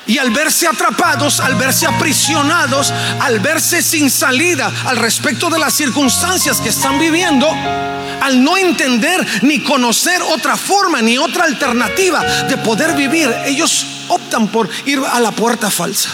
Y 0.07 0.17
al 0.19 0.29
verse 0.29 0.67
atrapados, 0.67 1.39
al 1.39 1.55
verse 1.55 1.87
aprisionados, 1.87 2.93
al 3.19 3.39
verse 3.39 3.81
sin 3.81 4.09
salida 4.11 4.71
al 4.85 4.97
respecto 4.97 5.49
de 5.49 5.57
las 5.57 5.73
circunstancias 5.73 6.61
que 6.61 6.69
están 6.69 6.99
viviendo, 6.99 7.49
al 8.21 8.43
no 8.43 8.57
entender 8.57 9.25
ni 9.43 9.59
conocer 9.59 10.21
otra 10.21 10.55
forma 10.57 11.01
ni 11.01 11.17
otra 11.17 11.45
alternativa 11.45 12.23
de 12.47 12.57
poder 12.57 12.95
vivir, 12.95 13.33
ellos 13.45 13.85
optan 14.07 14.47
por 14.47 14.69
ir 14.85 14.99
a 14.99 15.19
la 15.19 15.31
puerta 15.31 15.69
falsa. 15.69 16.09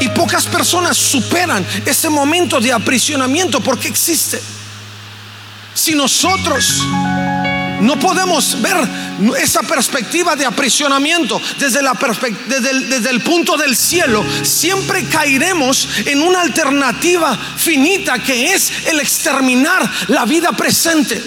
Y 0.00 0.08
pocas 0.10 0.46
personas 0.46 0.96
superan 0.96 1.64
ese 1.84 2.08
momento 2.08 2.60
de 2.60 2.72
aprisionamiento 2.72 3.60
porque 3.60 3.88
existe. 3.88 4.40
Si 5.74 5.94
nosotros 5.94 6.82
no 7.80 7.98
podemos 7.98 8.60
ver 8.60 8.76
esa 9.38 9.62
perspectiva 9.62 10.36
de 10.36 10.46
aprisionamiento 10.46 11.40
desde, 11.58 11.80
el, 11.80 13.06
el 13.06 13.20
punto 13.22 13.56
del 13.56 13.76
cielo. 13.76 14.24
Siempre 14.42 15.04
caeremos 15.04 15.88
en 16.04 16.22
una 16.22 16.42
alternativa 16.42 17.36
finita 17.56 18.18
que 18.18 18.54
es 18.54 18.86
el 18.86 19.00
exterminar 19.00 19.88
la 20.08 20.24
vida 20.24 20.52
presente. 20.52 21.22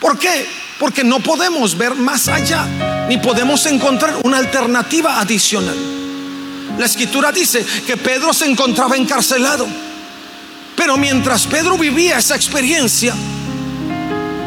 ¿Por 0.00 0.18
qué? 0.18 0.46
Porque 0.78 1.02
no 1.02 1.20
podemos 1.20 1.76
ver 1.76 1.94
más 1.94 2.28
allá, 2.28 3.06
ni 3.08 3.16
podemos 3.18 3.64
encontrar 3.66 4.16
una 4.24 4.38
alternativa 4.38 5.20
adicional. 5.20 5.76
La 6.78 6.84
escritura 6.84 7.32
dice 7.32 7.64
que 7.86 7.96
Pedro 7.96 8.34
se 8.34 8.46
encontraba 8.46 8.96
encarcelado, 8.96 9.66
pero 10.76 10.98
mientras 10.98 11.46
Pedro 11.46 11.78
vivía 11.78 12.18
esa 12.18 12.36
experiencia, 12.36 13.14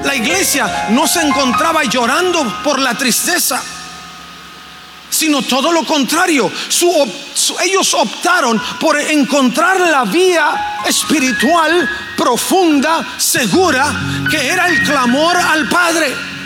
la 0.04 0.16
iglesia 0.16 0.88
no 0.90 1.08
se 1.08 1.22
encontraba 1.22 1.84
llorando 1.84 2.62
por 2.64 2.80
la 2.80 2.94
tristeza, 2.96 3.62
sino 5.10 5.42
todo 5.42 5.72
lo 5.72 5.84
contrario. 5.84 6.52
ellos 7.64 7.94
optaron 7.94 8.62
por 8.80 9.00
encontrar 9.00 9.80
la 9.80 10.04
vía 10.06 10.82
espiritual 10.86 11.90
profunda, 12.16 13.06
segura, 13.18 13.92
que 14.30 14.48
era 14.48 14.68
el 14.68 14.84
clamor 14.84 15.36
al 15.38 15.68
Padre. 15.68 16.39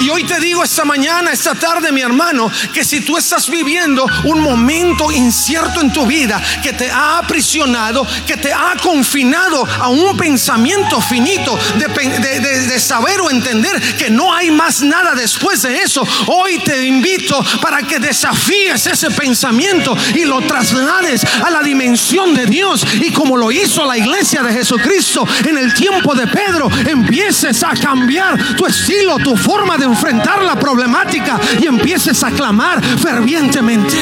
Y 0.00 0.10
hoy 0.10 0.24
te 0.24 0.40
digo 0.40 0.64
esta 0.64 0.84
mañana, 0.84 1.30
esta 1.32 1.54
tarde, 1.54 1.92
mi 1.92 2.00
hermano, 2.00 2.50
que 2.72 2.84
si 2.84 3.00
tú 3.00 3.16
estás 3.16 3.48
viviendo 3.48 4.04
un 4.24 4.40
momento 4.40 5.12
incierto 5.12 5.80
en 5.80 5.92
tu 5.92 6.06
vida 6.06 6.42
que 6.62 6.72
te 6.72 6.90
ha 6.90 7.18
aprisionado, 7.18 8.06
que 8.26 8.36
te 8.36 8.52
ha 8.52 8.74
confinado 8.82 9.64
a 9.64 9.88
un 9.88 10.16
pensamiento 10.16 11.00
finito 11.00 11.58
de, 11.76 12.80
saber 12.80 13.20
o 13.20 13.30
entender 13.30 13.80
que 13.96 14.10
no 14.10 14.34
hay 14.34 14.50
más 14.50 14.82
nada 14.82 15.14
después 15.14 15.62
de 15.62 15.82
eso, 15.82 16.06
hoy 16.26 16.58
te 16.58 16.84
invito 16.84 17.42
para 17.60 17.82
que 17.82 18.00
desafíes 18.00 18.86
ese 18.86 19.10
pensamiento 19.10 19.96
y 20.14 20.24
lo 20.24 20.40
traslades 20.40 21.24
a 21.44 21.50
la 21.50 21.62
dimensión 21.62 22.34
de 22.34 22.46
Dios. 22.46 22.84
Y 23.00 23.12
como 23.12 23.36
lo 23.36 23.52
hizo 23.52 23.84
la 23.84 23.96
iglesia 23.96 24.42
de 24.42 24.52
Jesucristo 24.52 25.26
en 25.46 25.58
el 25.58 25.72
tiempo 25.74 26.14
de 26.14 26.26
Pedro, 26.26 26.68
empieces 26.86 27.62
a 27.62 27.74
cambiar 27.74 28.56
tu 28.56 28.66
estilo, 28.66 29.18
tu 29.18 29.36
forma 29.36 29.76
de 29.76 29.91
enfrentar 29.92 30.42
la 30.42 30.56
problemática 30.58 31.38
y 31.60 31.66
empieces 31.66 32.22
a 32.22 32.30
clamar 32.30 32.82
fervientemente. 32.82 33.96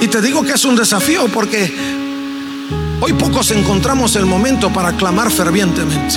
Y 0.00 0.08
te 0.08 0.20
digo 0.20 0.42
que 0.42 0.52
es 0.52 0.64
un 0.64 0.76
desafío 0.76 1.28
porque 1.28 1.72
hoy 3.00 3.12
pocos 3.14 3.50
encontramos 3.52 4.16
el 4.16 4.26
momento 4.26 4.72
para 4.72 4.92
clamar 4.92 5.30
fervientemente. 5.30 6.16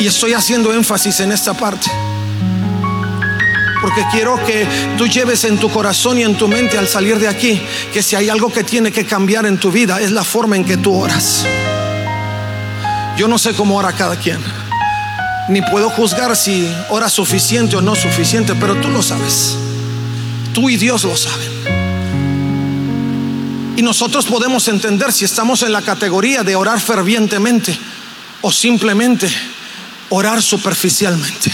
Y 0.00 0.06
estoy 0.06 0.32
haciendo 0.32 0.72
énfasis 0.72 1.20
en 1.20 1.32
esta 1.32 1.54
parte. 1.54 1.90
Porque 3.80 4.04
quiero 4.12 4.36
que 4.44 4.66
tú 4.96 5.06
lleves 5.06 5.44
en 5.44 5.58
tu 5.58 5.70
corazón 5.70 6.18
y 6.18 6.22
en 6.22 6.36
tu 6.36 6.48
mente 6.48 6.78
al 6.78 6.88
salir 6.88 7.18
de 7.18 7.28
aquí 7.28 7.60
que 7.92 8.02
si 8.02 8.16
hay 8.16 8.28
algo 8.28 8.52
que 8.52 8.64
tiene 8.64 8.90
que 8.90 9.04
cambiar 9.04 9.46
en 9.46 9.58
tu 9.58 9.70
vida 9.70 10.00
es 10.00 10.10
la 10.10 10.24
forma 10.24 10.56
en 10.56 10.64
que 10.64 10.76
tú 10.76 10.94
oras. 10.94 11.44
Yo 13.18 13.26
no 13.26 13.36
sé 13.36 13.52
cómo 13.52 13.76
ora 13.76 13.92
cada 13.92 14.14
quien. 14.14 14.38
Ni 15.48 15.60
puedo 15.60 15.90
juzgar 15.90 16.36
si 16.36 16.72
ora 16.88 17.08
suficiente 17.08 17.74
o 17.74 17.80
no 17.80 17.96
suficiente, 17.96 18.54
pero 18.54 18.80
tú 18.80 18.90
lo 18.90 19.02
sabes. 19.02 19.56
Tú 20.54 20.70
y 20.70 20.76
Dios 20.76 21.02
lo 21.02 21.16
saben. 21.16 21.48
Y 23.76 23.82
nosotros 23.82 24.24
podemos 24.26 24.68
entender 24.68 25.12
si 25.12 25.24
estamos 25.24 25.64
en 25.64 25.72
la 25.72 25.82
categoría 25.82 26.44
de 26.44 26.54
orar 26.54 26.80
fervientemente 26.80 27.76
o 28.40 28.52
simplemente 28.52 29.28
orar 30.10 30.40
superficialmente. 30.40 31.50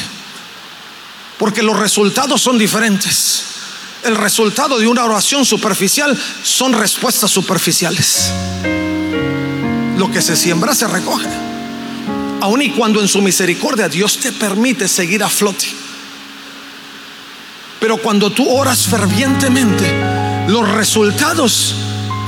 Porque 1.39 1.63
los 1.63 1.79
resultados 1.79 2.43
son 2.43 2.59
diferentes. 2.59 3.43
El 4.03 4.17
resultado 4.17 4.79
de 4.79 4.87
una 4.87 5.07
oración 5.07 5.47
superficial 5.47 6.15
son 6.43 6.75
respuestas 6.75 7.31
superficiales. 7.31 8.31
Lo 9.97 10.11
que 10.11 10.21
se 10.21 10.37
siembra 10.37 10.75
se 10.75 10.87
recoge 10.87 11.54
aun 12.45 12.61
y 12.61 12.71
cuando 12.71 13.01
en 13.01 13.09
su 13.09 13.23
misericordia 13.23 13.89
Dios 13.89 14.19
te 14.19 14.31
permite 14.31 14.87
seguir 14.87 15.25
a 15.25 15.31
flote. 15.31 15.67
Pero 17.81 17.97
cuando 17.97 18.31
tú 18.31 18.47
oras 18.51 18.87
fervientemente, 18.87 20.47
los 20.49 20.69
resultados 20.69 21.75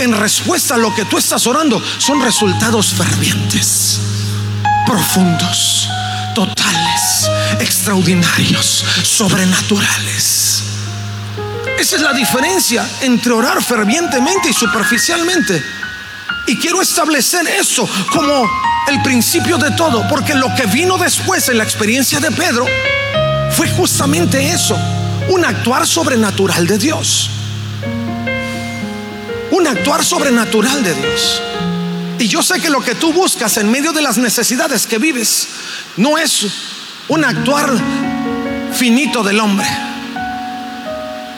en 0.00 0.16
respuesta 0.18 0.76
a 0.76 0.78
lo 0.78 0.94
que 0.94 1.04
tú 1.04 1.18
estás 1.18 1.46
orando 1.46 1.82
son 1.99 2.23
resultados 2.23 2.94
fervientes, 2.94 4.00
profundos, 4.87 5.87
totales, 6.35 7.28
extraordinarios, 7.61 8.87
sobrenaturales. 9.02 10.62
Esa 11.78 11.96
es 11.96 12.02
la 12.02 12.14
diferencia 12.14 12.88
entre 13.02 13.32
orar 13.32 13.62
fervientemente 13.62 14.49
y 14.49 14.54
superficialmente. 14.54 15.62
Y 16.47 16.56
quiero 16.56 16.80
establecer 16.80 17.47
eso 17.49 17.88
como 18.12 18.49
el 18.88 19.02
principio 19.02 19.59
de 19.59 19.73
todo, 19.73 20.06
porque 20.09 20.35
lo 20.35 20.54
que 20.54 20.66
vino 20.66 20.97
después 20.97 21.49
en 21.49 21.59
la 21.59 21.64
experiencia 21.64 22.21
de 22.21 22.30
Pedro 22.30 22.66
fue 23.50 23.68
justamente 23.71 24.52
eso, 24.52 24.76
un 25.28 25.45
actuar 25.45 25.87
sobrenatural 25.87 26.66
de 26.66 26.78
Dios. 26.78 27.30
Un 29.50 29.66
actuar 29.66 30.04
sobrenatural 30.04 30.83
de 30.85 30.95
Dios. 30.95 31.42
Y 32.18 32.28
yo 32.28 32.42
sé 32.42 32.61
que 32.61 32.71
lo 32.71 32.80
que 32.80 32.95
tú 32.95 33.12
buscas 33.12 33.56
en 33.56 33.71
medio 33.71 33.92
de 33.92 34.02
las 34.02 34.18
necesidades 34.18 34.87
que 34.87 34.99
vives 34.99 35.49
no 35.97 36.16
es 36.16 36.47
un 37.09 37.25
actuar 37.25 37.71
finito 38.73 39.23
del 39.23 39.40
hombre. 39.40 39.85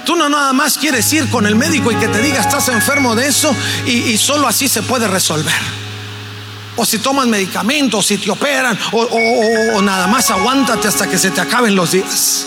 Tú 0.08 0.16
no 0.16 0.30
nada 0.30 0.54
más 0.54 0.78
quieres 0.78 1.12
ir 1.12 1.28
con 1.28 1.46
el 1.46 1.54
médico 1.54 1.92
y 1.92 1.96
que 1.96 2.08
te 2.08 2.22
diga 2.22 2.40
estás 2.40 2.70
enfermo 2.70 3.14
de 3.14 3.26
eso 3.26 3.54
y, 3.84 4.16
solo 4.16 4.48
así 4.48 4.66
se 4.66 4.80
puede 4.80 5.06
resolver. 5.06 5.52
O 6.76 6.86
si 6.86 6.98
tomas 6.98 7.26
medicamentos, 7.26 8.06
si 8.06 8.16
te 8.16 8.30
operan, 8.30 8.78
o, 8.92 9.02
o 9.74 9.82
nada 9.82 10.06
más 10.06 10.30
aguántate 10.30 10.88
hasta 10.88 11.06
que 11.06 11.18
se 11.18 11.30
te 11.30 11.42
acaben 11.42 11.74
los 11.74 11.90
días. 11.90 12.46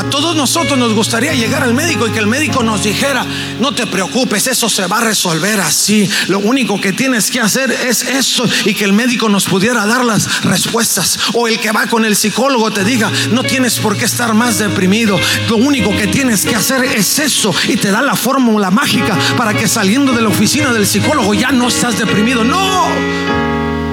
A 0.00 0.04
todos 0.04 0.34
nosotros 0.34 0.78
nos 0.78 0.94
gustaría 0.94 1.34
llegar 1.34 1.62
al 1.62 1.74
médico 1.74 2.08
y 2.08 2.10
que 2.10 2.20
el 2.20 2.26
médico 2.26 2.62
nos 2.62 2.84
dijera, 2.84 3.22
no 3.60 3.72
te 3.72 3.86
preocupes, 3.86 4.46
eso 4.46 4.70
se 4.70 4.86
va 4.86 4.96
a 4.96 5.02
resolver 5.02 5.60
así. 5.60 6.08
Lo 6.28 6.38
único 6.38 6.80
que 6.80 6.94
tienes 6.94 7.30
que 7.30 7.38
hacer 7.38 7.70
es 7.70 8.04
eso 8.04 8.48
y 8.64 8.72
que 8.72 8.84
el 8.84 8.94
médico 8.94 9.28
nos 9.28 9.44
pudiera 9.44 9.84
dar 9.84 10.02
las 10.06 10.42
respuestas. 10.42 11.18
O 11.34 11.48
el 11.48 11.60
que 11.60 11.70
va 11.70 11.86
con 11.86 12.06
el 12.06 12.16
psicólogo 12.16 12.70
te 12.70 12.82
diga, 12.82 13.12
no 13.32 13.44
tienes 13.44 13.78
por 13.78 13.94
qué 13.94 14.06
estar 14.06 14.32
más 14.32 14.58
deprimido. 14.58 15.20
Lo 15.50 15.56
único 15.58 15.94
que 15.94 16.06
tienes 16.06 16.46
que 16.46 16.56
hacer 16.56 16.82
es 16.82 17.18
eso 17.18 17.54
y 17.68 17.76
te 17.76 17.90
da 17.90 18.00
la 18.00 18.16
fórmula 18.16 18.70
mágica 18.70 19.18
para 19.36 19.52
que 19.52 19.68
saliendo 19.68 20.12
de 20.12 20.22
la 20.22 20.30
oficina 20.30 20.72
del 20.72 20.86
psicólogo 20.86 21.34
ya 21.34 21.52
no 21.52 21.68
estás 21.68 21.98
deprimido. 21.98 22.42
No, 22.42 22.88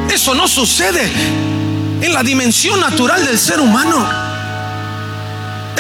eso 0.10 0.34
no 0.36 0.48
sucede 0.48 1.12
en 2.00 2.14
la 2.14 2.24
dimensión 2.24 2.80
natural 2.80 3.26
del 3.26 3.38
ser 3.38 3.60
humano. 3.60 4.27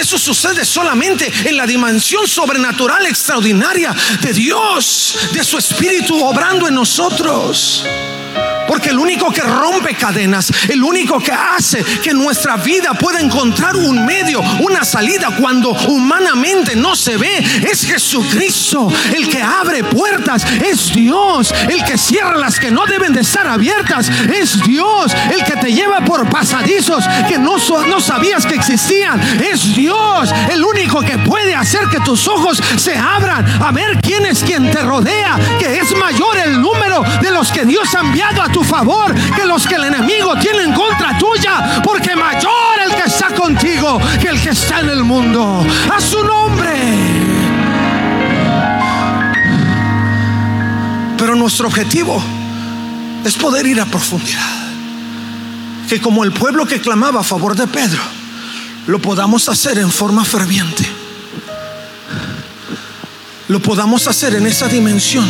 Eso 0.07 0.17
sucede 0.17 0.63
solamente 0.63 1.29
en 1.43 1.57
la 1.57 1.67
dimensión 1.67 2.25
sobrenatural 2.29 3.05
extraordinaria 3.07 3.93
de 4.21 4.31
Dios, 4.31 5.17
de 5.33 5.43
su 5.43 5.57
Espíritu 5.57 6.23
obrando 6.23 6.65
en 6.65 6.75
nosotros. 6.75 7.83
Porque 8.67 8.89
el 8.89 8.99
único 8.99 9.31
que 9.31 9.41
rompe 9.41 9.95
cadenas, 9.95 10.51
el 10.67 10.83
único 10.83 11.19
que 11.19 11.31
hace 11.31 11.83
que 11.83 12.13
nuestra 12.13 12.57
vida 12.57 12.93
pueda 12.93 13.19
encontrar 13.19 13.75
un 13.75 14.05
medio, 14.05 14.41
una 14.59 14.83
salida 14.83 15.35
cuando 15.39 15.71
humanamente 15.71 16.75
no 16.75 16.95
se 16.95 17.17
ve, 17.17 17.37
es 17.69 17.85
Jesucristo. 17.85 18.91
El 19.15 19.29
que 19.29 19.41
abre 19.41 19.83
puertas 19.83 20.45
es 20.65 20.93
Dios. 20.93 21.53
El 21.69 21.83
que 21.83 21.97
cierra 21.97 22.37
las 22.37 22.59
que 22.59 22.71
no 22.71 22.85
deben 22.85 23.13
de 23.13 23.21
estar 23.21 23.47
abiertas 23.47 24.09
es 24.09 24.61
Dios. 24.63 25.15
El 25.31 25.43
que 25.43 25.55
te 25.57 25.73
lleva 25.73 26.01
por 26.01 26.29
pasadizos 26.29 27.05
que 27.27 27.37
no, 27.37 27.57
no 27.87 27.99
sabías 27.99 28.45
que 28.45 28.55
existían 28.55 29.19
es 29.39 29.75
Dios. 29.75 30.31
El 30.51 30.63
único 30.63 31.01
que 31.01 31.17
puede 31.19 31.55
hacer 31.55 31.87
que 31.89 31.99
tus 31.99 32.27
ojos 32.27 32.61
se 32.77 32.95
abran 32.97 33.45
a 33.61 33.71
ver 33.71 33.99
quién 34.01 34.25
es 34.25 34.43
quien 34.43 34.69
te 34.71 34.81
rodea, 34.81 35.37
que 35.59 35.79
es 35.79 35.95
mayor 35.95 36.37
el 36.37 36.61
número 36.61 37.03
de 37.21 37.31
los 37.31 37.51
que 37.51 37.65
Dios 37.65 37.93
ha 37.95 37.99
enviado 38.01 38.41
a 38.41 38.49
tu 38.49 38.56
favor 38.63 39.13
que 39.35 39.45
los 39.45 39.65
que 39.67 39.75
el 39.75 39.85
enemigo 39.85 40.35
tiene 40.37 40.63
en 40.63 40.73
contra 40.73 41.17
tuya, 41.17 41.81
porque 41.83 42.15
mayor 42.15 42.51
el 42.85 42.95
que 42.95 43.09
está 43.09 43.27
contigo 43.33 43.99
que 44.21 44.29
el 44.29 44.39
que 44.41 44.49
está 44.49 44.79
en 44.79 44.89
el 44.89 45.03
mundo. 45.03 45.65
A 45.93 46.01
su 46.01 46.23
nombre. 46.23 46.67
Pero 51.17 51.35
nuestro 51.35 51.67
objetivo 51.67 52.21
es 53.25 53.35
poder 53.35 53.65
ir 53.67 53.81
a 53.81 53.85
profundidad. 53.85 54.57
Que 55.89 55.99
como 55.99 56.23
el 56.23 56.31
pueblo 56.31 56.65
que 56.65 56.81
clamaba 56.81 57.21
a 57.21 57.23
favor 57.23 57.55
de 57.55 57.67
Pedro, 57.67 58.01
lo 58.87 58.99
podamos 58.99 59.49
hacer 59.49 59.79
en 59.79 59.91
forma 59.91 60.23
ferviente. 60.23 60.85
Lo 63.47 63.59
podamos 63.61 64.07
hacer 64.07 64.35
en 64.35 64.45
esa 64.45 64.67
dimensión 64.67 65.25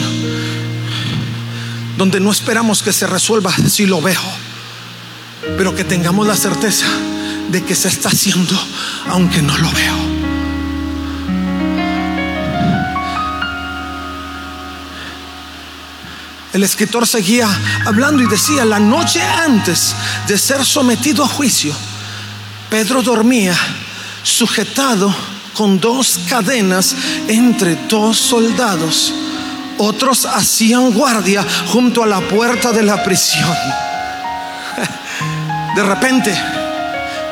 donde 1.97 2.19
no 2.19 2.31
esperamos 2.31 2.83
que 2.83 2.93
se 2.93 3.07
resuelva 3.07 3.51
si 3.67 3.85
lo 3.85 4.01
veo, 4.01 4.21
pero 5.57 5.75
que 5.75 5.83
tengamos 5.83 6.27
la 6.27 6.35
certeza 6.35 6.85
de 7.49 7.63
que 7.63 7.75
se 7.75 7.87
está 7.87 8.09
haciendo 8.09 8.57
aunque 9.07 9.41
no 9.41 9.57
lo 9.57 9.71
veo. 9.71 10.17
El 16.53 16.63
escritor 16.63 17.05
seguía 17.05 17.47
hablando 17.85 18.23
y 18.23 18.27
decía, 18.27 18.65
la 18.65 18.79
noche 18.79 19.21
antes 19.21 19.93
de 20.27 20.37
ser 20.37 20.65
sometido 20.65 21.23
a 21.23 21.27
juicio, 21.27 21.73
Pedro 22.69 23.01
dormía 23.01 23.55
sujetado 24.23 25.13
con 25.53 25.79
dos 25.79 26.19
cadenas 26.29 26.95
entre 27.27 27.75
dos 27.87 28.17
soldados 28.17 29.13
otros 29.77 30.25
hacían 30.25 30.91
guardia 30.91 31.45
junto 31.67 32.03
a 32.03 32.07
la 32.07 32.21
puerta 32.21 32.71
de 32.71 32.83
la 32.83 33.03
prisión. 33.03 33.55
De 35.75 35.83
repente, 35.83 36.35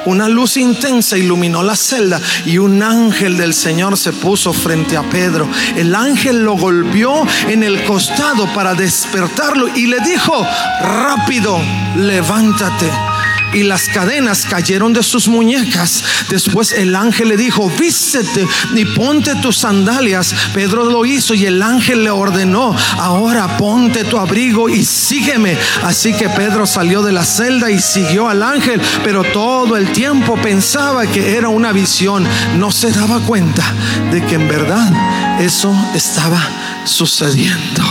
una 0.05 0.29
luz 0.29 0.58
intensa 0.58 1.17
iluminó 1.17 1.63
la 1.63 1.75
celda 1.75 2.21
y 2.45 2.60
un 2.60 2.84
ángel 2.84 3.38
del 3.38 3.53
Señor 3.53 3.97
se 3.97 4.13
puso 4.13 4.53
frente 4.53 4.95
a 4.95 5.03
Pedro. 5.03 5.47
El 5.75 5.95
ángel 5.95 6.43
lo 6.43 6.53
golpeó 6.53 7.25
en 7.47 7.63
el 7.63 7.84
costado 7.86 8.47
para 8.53 8.75
despertarlo 8.75 9.67
y 9.75 9.88
le 9.88 9.99
dijo, 10.01 10.45
rápido, 10.81 11.60
levántate 11.97 13.14
y 13.55 13.63
las 13.63 13.87
cadenas 13.87 14.45
cayeron 14.45 14.91
de 14.91 15.01
sus 15.01 15.29
muñecas. 15.29 16.03
Después 16.29 16.73
el 16.73 16.93
ángel 16.93 17.29
le 17.29 17.37
dijo, 17.37 17.71
vístete 17.79 18.45
y 18.75 18.83
ponte 18.85 19.33
tus 19.35 19.57
sandalias. 19.57 20.35
Pedro 20.53 20.83
lo 20.83 21.05
hizo 21.05 21.33
y 21.33 21.45
el 21.45 21.63
ángel 21.63 22.03
le 22.03 22.11
ordenó, 22.11 22.75
ahora 22.99 23.57
ponte 23.57 24.03
tu 24.03 24.17
abrigo 24.17 24.67
y 24.67 24.83
sígueme. 24.83 25.57
Así 25.83 26.13
que 26.13 26.27
Pedro 26.27 26.67
salió 26.67 27.01
de 27.01 27.13
la 27.13 27.23
celda 27.23 27.71
y 27.71 27.79
siguió 27.79 28.27
al 28.27 28.43
ángel, 28.43 28.81
pero 29.05 29.23
todo 29.23 29.77
el 29.77 29.91
tiempo 29.93 30.35
pensaba 30.35 31.07
que 31.07 31.37
era 31.37 31.47
una 31.47 31.71
visión. 31.71 32.27
No 32.57 32.71
se 32.71 32.91
daba 32.91 33.21
cuenta 33.21 33.63
de 34.11 34.21
que 34.25 34.35
en 34.35 34.49
verdad 34.49 35.39
eso 35.39 35.73
estaba 35.95 36.41
sucediendo. 36.83 37.83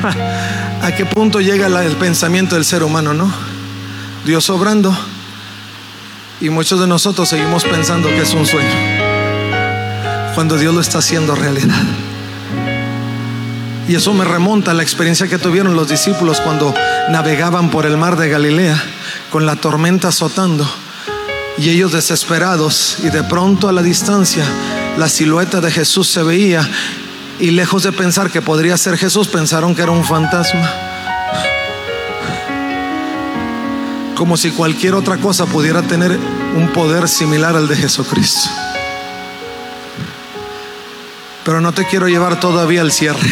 ¿A 0.82 0.92
qué 0.92 1.04
punto 1.04 1.40
llega 1.40 1.66
el 1.66 1.96
pensamiento 1.96 2.54
del 2.54 2.64
ser 2.64 2.82
humano, 2.82 3.12
no? 3.12 3.30
Dios 4.24 4.48
obrando 4.48 4.96
y 6.40 6.48
muchos 6.48 6.80
de 6.80 6.86
nosotros 6.86 7.28
seguimos 7.28 7.64
pensando 7.64 8.08
que 8.08 8.22
es 8.22 8.32
un 8.32 8.46
sueño, 8.46 8.70
cuando 10.34 10.56
Dios 10.56 10.74
lo 10.74 10.80
está 10.80 10.98
haciendo 10.98 11.34
realidad. 11.34 11.82
Y 13.88 13.94
eso 13.94 14.14
me 14.14 14.24
remonta 14.24 14.70
a 14.70 14.74
la 14.74 14.82
experiencia 14.82 15.28
que 15.28 15.36
tuvieron 15.36 15.76
los 15.76 15.88
discípulos 15.88 16.40
cuando 16.40 16.74
navegaban 17.10 17.70
por 17.70 17.84
el 17.84 17.98
mar 17.98 18.16
de 18.16 18.30
Galilea 18.30 18.82
con 19.30 19.44
la 19.44 19.56
tormenta 19.56 20.08
azotando 20.08 20.66
y 21.58 21.68
ellos 21.68 21.92
desesperados 21.92 22.98
y 23.02 23.10
de 23.10 23.22
pronto 23.24 23.68
a 23.68 23.72
la 23.72 23.82
distancia 23.82 24.44
la 24.96 25.08
silueta 25.08 25.60
de 25.60 25.70
Jesús 25.70 26.08
se 26.08 26.22
veía 26.22 26.66
y 27.40 27.50
lejos 27.50 27.82
de 27.82 27.92
pensar 27.92 28.30
que 28.30 28.42
podría 28.42 28.76
ser 28.76 28.98
Jesús, 28.98 29.26
pensaron 29.26 29.74
que 29.74 29.82
era 29.82 29.90
un 29.90 30.04
fantasma. 30.04 30.70
Como 34.14 34.36
si 34.36 34.50
cualquier 34.50 34.94
otra 34.94 35.16
cosa 35.16 35.46
pudiera 35.46 35.80
tener 35.82 36.18
un 36.54 36.68
poder 36.74 37.08
similar 37.08 37.56
al 37.56 37.66
de 37.66 37.76
Jesucristo. 37.76 38.50
Pero 41.44 41.62
no 41.62 41.72
te 41.72 41.86
quiero 41.86 42.06
llevar 42.08 42.38
todavía 42.38 42.82
al 42.82 42.92
cierre. 42.92 43.30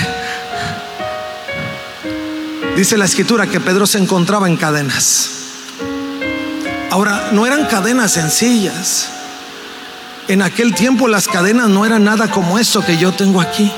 Dice 2.75 2.97
la 2.97 3.05
escritura 3.05 3.47
que 3.47 3.61
Pedro 3.61 3.87
se 3.87 3.99
encontraba 3.99 4.49
en 4.49 4.57
cadenas. 4.57 5.31
Ahora, 6.91 7.29
no 7.33 7.47
eran 7.47 7.67
cadenas 7.67 8.13
sencillas. 8.13 9.11
En 10.29 10.41
aquel 10.41 10.75
tiempo 10.75 11.09
las 11.09 11.29
cadenas 11.29 11.69
no 11.69 11.85
eran 11.85 12.05
nada 12.05 12.31
como 12.31 12.59
eso 12.59 12.83
que 12.83 12.97
yo 12.97 13.13
tengo 13.13 13.43
aquí. 13.43 13.71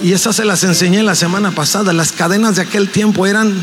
Y 0.00 0.12
esas 0.12 0.36
se 0.36 0.44
las 0.44 0.64
enseñé 0.64 1.02
la 1.02 1.14
semana 1.14 1.52
pasada. 1.52 1.92
Las 1.92 2.12
cadenas 2.12 2.56
de 2.56 2.62
aquel 2.62 2.90
tiempo 2.90 3.26
eran, 3.26 3.54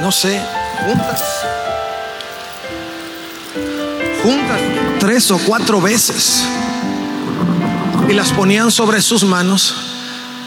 no 0.00 0.12
sé, 0.12 0.40
juntas. 0.84 1.22
Juntas 4.22 4.60
tres 4.98 5.30
o 5.30 5.38
cuatro 5.38 5.80
veces. 5.80 6.44
Y 8.08 8.12
las 8.12 8.32
ponían 8.32 8.70
sobre 8.70 9.02
sus 9.02 9.24
manos, 9.24 9.74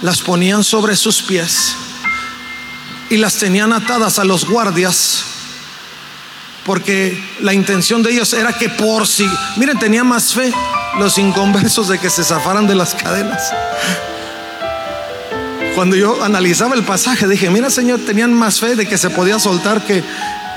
las 0.02 0.22
ponían 0.22 0.64
sobre 0.64 0.96
sus 0.96 1.22
pies 1.22 1.76
y 3.10 3.18
las 3.18 3.36
tenían 3.36 3.74
atadas 3.74 4.20
a 4.20 4.24
los 4.24 4.46
guardias 4.46 5.26
porque 6.66 7.22
la 7.40 7.54
intención 7.54 8.04
de 8.04 8.12
ellos 8.12 8.34
era 8.34 8.54
que 8.54 8.70
por 8.70 9.08
si, 9.08 9.28
miren, 9.58 9.80
tenía 9.80 10.04
más 10.04 10.34
fe 10.34 10.54
los 11.00 11.18
inconversos 11.18 11.88
de 11.88 12.00
que 12.00 12.10
se 12.10 12.24
zafaran 12.24 12.68
de 12.68 12.76
las 12.76 12.96
cadenas. 12.96 13.52
Cuando 15.76 15.96
yo 15.96 16.24
analizaba 16.24 16.76
el 16.76 16.84
pasaje, 16.84 17.28
dije, 17.28 17.50
mira 17.50 17.70
Señor, 17.70 18.02
tenían 18.06 18.34
más 18.34 18.60
fe 18.60 18.76
de 18.76 18.86
que 18.86 18.98
se 18.98 19.10
podía 19.10 19.40
soltar 19.40 19.82
que, 19.86 20.04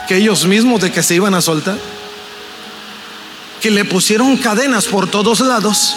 que 0.09 0.17
ellos 0.17 0.47
mismos 0.47 0.81
de 0.81 0.91
que 0.91 1.03
se 1.03 1.15
iban 1.15 1.35
a 1.35 1.41
soltar. 1.41 1.79
que 3.61 3.71
le 3.71 3.87
pusieron 3.87 4.37
cadenas 4.37 4.87
por 4.87 5.09
todos 5.11 5.41
lados 5.41 5.97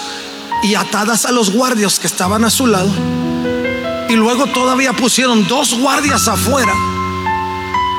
y 0.64 0.76
atadas 0.76 1.26
a 1.26 1.34
los 1.34 1.52
guardias 1.52 2.00
que 2.00 2.08
estaban 2.08 2.46
a 2.46 2.50
su 2.50 2.66
lado. 2.66 2.90
Y 4.08 4.14
luego 4.14 4.48
todavía 4.48 4.94
pusieron 4.94 5.46
dos 5.48 5.78
guardias 5.78 6.30
afuera, 6.30 6.74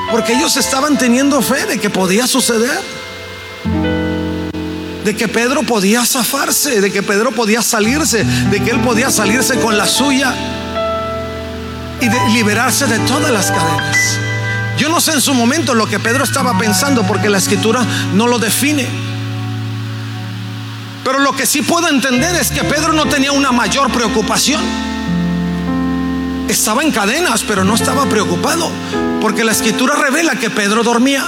porque 0.09 0.33
ellos 0.33 0.57
estaban 0.57 0.97
teniendo 0.97 1.39
fe 1.43 1.67
de 1.67 1.79
que 1.79 1.91
podía 1.91 2.25
suceder, 2.25 2.81
de 5.09 5.15
que 5.15 5.27
Pedro 5.27 5.63
podía 5.63 6.05
zafarse, 6.05 6.81
de 6.81 6.91
que 6.91 7.01
Pedro 7.01 7.31
podía 7.31 7.63
salirse, 7.63 8.23
de 8.23 8.63
que 8.63 8.69
él 8.69 8.79
podía 8.81 9.09
salirse 9.09 9.59
con 9.59 9.75
la 9.75 9.87
suya 9.87 10.31
y 11.99 12.07
de 12.07 12.29
liberarse 12.29 12.85
de 12.85 12.99
todas 12.99 13.31
las 13.31 13.49
cadenas. 13.49 13.97
Yo 14.77 14.87
no 14.87 15.01
sé 15.01 15.13
en 15.13 15.21
su 15.21 15.33
momento 15.33 15.73
lo 15.73 15.87
que 15.87 15.97
Pedro 15.97 16.23
estaba 16.23 16.55
pensando 16.59 17.01
porque 17.07 17.27
la 17.27 17.39
escritura 17.39 17.83
no 18.13 18.27
lo 18.27 18.37
define. 18.37 18.87
Pero 21.03 21.17
lo 21.17 21.35
que 21.35 21.47
sí 21.47 21.63
puedo 21.63 21.89
entender 21.89 22.35
es 22.35 22.51
que 22.51 22.63
Pedro 22.63 22.93
no 22.93 23.07
tenía 23.07 23.31
una 23.31 23.51
mayor 23.51 23.91
preocupación. 23.91 24.61
Estaba 26.47 26.83
en 26.83 26.91
cadenas, 26.91 27.43
pero 27.47 27.63
no 27.63 27.73
estaba 27.73 28.05
preocupado, 28.05 28.69
porque 29.21 29.43
la 29.43 29.53
escritura 29.53 29.95
revela 29.95 30.35
que 30.35 30.51
Pedro 30.51 30.83
dormía. 30.83 31.25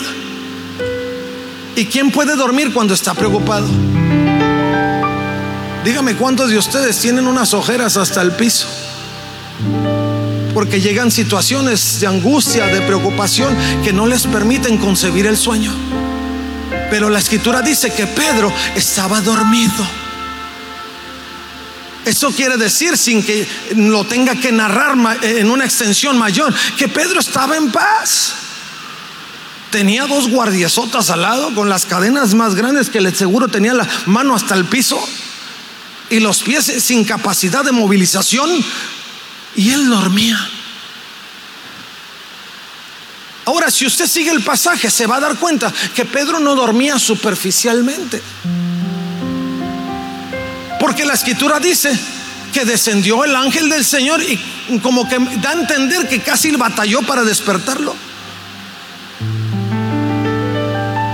¿Y 1.76 1.86
quién 1.86 2.12
puede 2.12 2.36
dormir 2.36 2.74
cuando 2.74 2.94
está 2.94 3.14
preocupado? 3.14 3.68
Dígame 5.84 6.16
cuántos 6.16 6.50
de 6.50 6.58
ustedes 6.58 7.00
tienen 7.00 7.26
unas 7.26 7.54
ojeras 7.54 7.98
hasta 7.98 8.22
el 8.22 8.32
piso. 8.34 8.68
Porque 10.54 10.82
llegan 10.82 11.10
situaciones 11.10 12.00
de 12.00 12.08
angustia, 12.08 12.68
de 12.68 12.82
preocupación, 12.82 13.56
que 13.84 13.94
no 13.94 14.06
les 14.06 14.28
permiten 14.28 14.78
concebir 14.78 15.26
el 15.26 15.38
sueño. 15.38 15.74
Pero 16.90 17.10
la 17.10 17.20
escritura 17.20 17.62
dice 17.62 17.92
que 17.94 18.06
Pedro 18.06 18.54
estaba 18.76 19.22
dormido. 19.22 19.88
Eso 22.04 22.32
quiere 22.32 22.58
decir, 22.58 22.98
sin 22.98 23.24
que 23.24 23.48
lo 23.76 24.04
tenga 24.04 24.36
que 24.36 24.52
narrar 24.52 24.98
en 25.24 25.50
una 25.50 25.66
extensión 25.66 26.18
mayor, 26.18 26.54
que 26.78 26.90
Pedro 26.90 27.20
estaba 27.20 27.56
en 27.56 27.72
paz. 27.72 28.41
Tenía 29.72 30.06
dos 30.06 30.30
guardiesotas 30.30 31.10
al 31.10 31.22
lado 31.22 31.56
con 31.56 31.70
las 31.70 31.86
cadenas 31.86 32.34
más 32.34 32.56
grandes 32.56 32.90
que 32.90 33.00
le 33.00 33.16
seguro 33.16 33.48
tenía 33.48 33.74
la 33.74 33.88
mano 34.06 34.36
hasta 34.36 34.54
el 34.54 34.66
piso 34.66 35.02
y 36.10 36.20
los 36.20 36.44
pies 36.44 36.66
sin 36.66 37.06
capacidad 37.06 37.64
de 37.64 37.72
movilización 37.72 38.50
y 39.56 39.72
él 39.72 39.90
dormía. 39.90 40.38
Ahora, 43.46 43.72
si 43.72 43.86
usted 43.86 44.08
sigue 44.08 44.32
el 44.32 44.44
pasaje, 44.44 44.92
se 44.92 45.08
va 45.08 45.18
a 45.18 45.22
dar 45.22 45.38
cuenta 45.38 45.74
que 45.96 46.04
Pedro 46.04 46.40
no 46.40 46.54
dormía 46.54 47.00
superficialmente. 47.00 48.22
Porque 50.82 51.06
la 51.06 51.14
escritura 51.14 51.60
dice 51.60 51.98
que 52.54 52.66
descendió 52.66 53.24
el 53.24 53.36
ángel 53.36 53.70
del 53.70 53.86
Señor 53.86 54.22
y 54.22 54.80
como 54.80 55.08
que 55.08 55.18
da 55.42 55.52
a 55.52 55.54
entender 55.54 56.10
que 56.10 56.20
casi 56.20 56.52
batalló 56.52 57.02
para 57.04 57.24
despertarlo. 57.24 58.11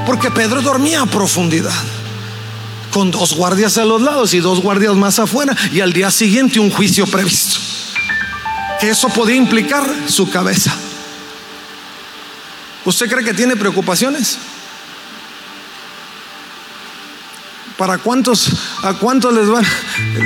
Porque 0.08 0.32
Pedro 0.32 0.62
dormía 0.62 1.02
a 1.02 1.06
profundidad, 1.06 1.76
con 2.92 3.12
dos 3.12 3.36
guardias 3.36 3.78
a 3.78 3.84
los 3.84 4.02
lados 4.02 4.34
y 4.34 4.40
dos 4.40 4.62
guardias 4.62 4.96
más 4.96 5.20
afuera, 5.20 5.54
y 5.74 5.82
al 5.82 5.92
día 5.92 6.10
siguiente 6.10 6.62
un 6.62 6.72
juicio 6.72 7.06
previsto. 7.06 7.60
Que 8.80 8.90
eso 8.90 9.10
podía 9.10 9.36
implicar 9.36 9.86
su 10.08 10.30
cabeza. 10.30 10.74
¿Usted 12.86 13.12
cree 13.12 13.26
que 13.26 13.34
tiene 13.34 13.58
preocupaciones? 13.58 14.38
¿Para 17.78 17.98
cuántos, 17.98 18.50
a 18.84 18.94
cuántos 18.94 19.34
les 19.34 19.50
van, 19.50 19.66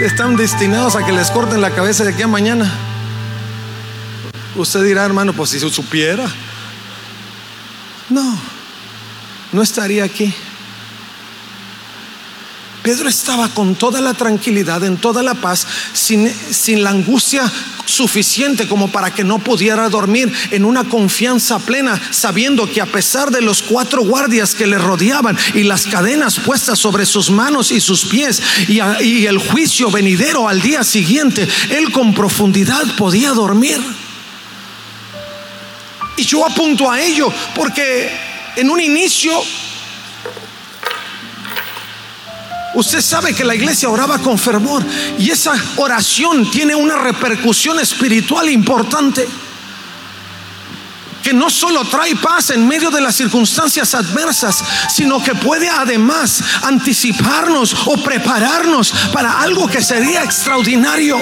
están 0.03 0.35
destinados 0.35 0.95
a 0.95 1.03
que 1.03 1.11
les 1.11 1.31
corten 1.31 1.59
la 1.59 1.71
cabeza 1.71 2.03
de 2.03 2.11
aquí 2.11 2.21
a 2.21 2.27
mañana? 2.27 2.71
Usted 4.55 4.83
dirá, 4.83 5.05
hermano, 5.05 5.33
pues 5.33 5.49
si 5.49 5.59
supiera. 5.59 6.31
No, 8.09 8.50
no 9.51 9.61
estaría 9.61 10.03
aquí. 10.03 10.33
Pedro 12.83 13.09
estaba 13.09 13.47
con 13.49 13.75
toda 13.75 14.01
la 14.01 14.15
tranquilidad, 14.15 14.83
en 14.83 14.97
toda 14.97 15.21
la 15.21 15.35
paz, 15.35 15.67
sin, 15.93 16.33
sin, 16.51 16.83
la 16.83 16.89
angustia 16.89 17.43
suficiente 17.85 18.67
como 18.67 18.91
para 18.91 19.13
que 19.13 19.23
no 19.23 19.37
pudiera 19.37 19.87
dormir, 19.87 20.33
en 20.49 20.65
una 20.65 20.85
confianza 20.85 21.59
plena, 21.59 22.01
sabiendo 22.09 22.67
que 22.67 22.81
a 22.81 22.87
pesar 22.87 23.29
de 23.29 23.41
los 23.41 23.61
cuatro 23.61 24.03
guardias 24.03 24.55
que 24.55 24.65
le 24.65 24.79
rodeaban 24.79 25.37
y 25.53 25.61
las 25.61 25.85
cadenas 25.85 26.39
puestas 26.39 26.79
sobre 26.79 27.05
sus 27.05 27.29
manos 27.29 27.71
y 27.71 27.79
sus 27.79 28.05
pies 28.05 28.41
y, 28.67 28.81
y 29.03 29.27
el 29.27 29.37
juicio 29.37 29.91
venidero 29.91 30.47
al 30.47 30.59
día 30.59 30.83
siguiente, 30.83 31.47
él 31.69 31.91
con 31.91 32.15
profundidad 32.15 32.83
podía 32.97 33.29
dormir. 33.29 33.79
Y 36.17 36.23
yo 36.23 36.45
apunto 36.45 36.89
a 36.89 36.99
ello 36.99 37.31
porque 37.53 38.30
en 38.55 38.69
un 38.69 38.79
inicio 38.79 39.41
Usted 42.73 43.01
sabe 43.01 43.33
que 43.33 43.43
la 43.43 43.53
iglesia 43.53 43.89
oraba 43.89 44.17
con 44.19 44.39
fervor 44.39 44.83
y 45.19 45.29
esa 45.29 45.53
oración 45.75 46.49
tiene 46.49 46.73
una 46.73 46.95
repercusión 46.95 47.79
espiritual 47.79 48.49
importante 48.49 49.27
que 51.21 51.33
no 51.33 51.49
solo 51.49 51.83
trae 51.85 52.15
paz 52.15 52.49
en 52.49 52.67
medio 52.67 52.89
de 52.89 53.01
las 53.01 53.15
circunstancias 53.15 53.93
adversas, 53.93 54.63
sino 54.89 55.21
que 55.21 55.35
puede 55.35 55.69
además 55.69 56.41
anticiparnos 56.63 57.75
o 57.85 57.97
prepararnos 57.97 58.91
para 59.13 59.41
algo 59.41 59.67
que 59.67 59.83
sería 59.83 60.23
extraordinario. 60.23 61.19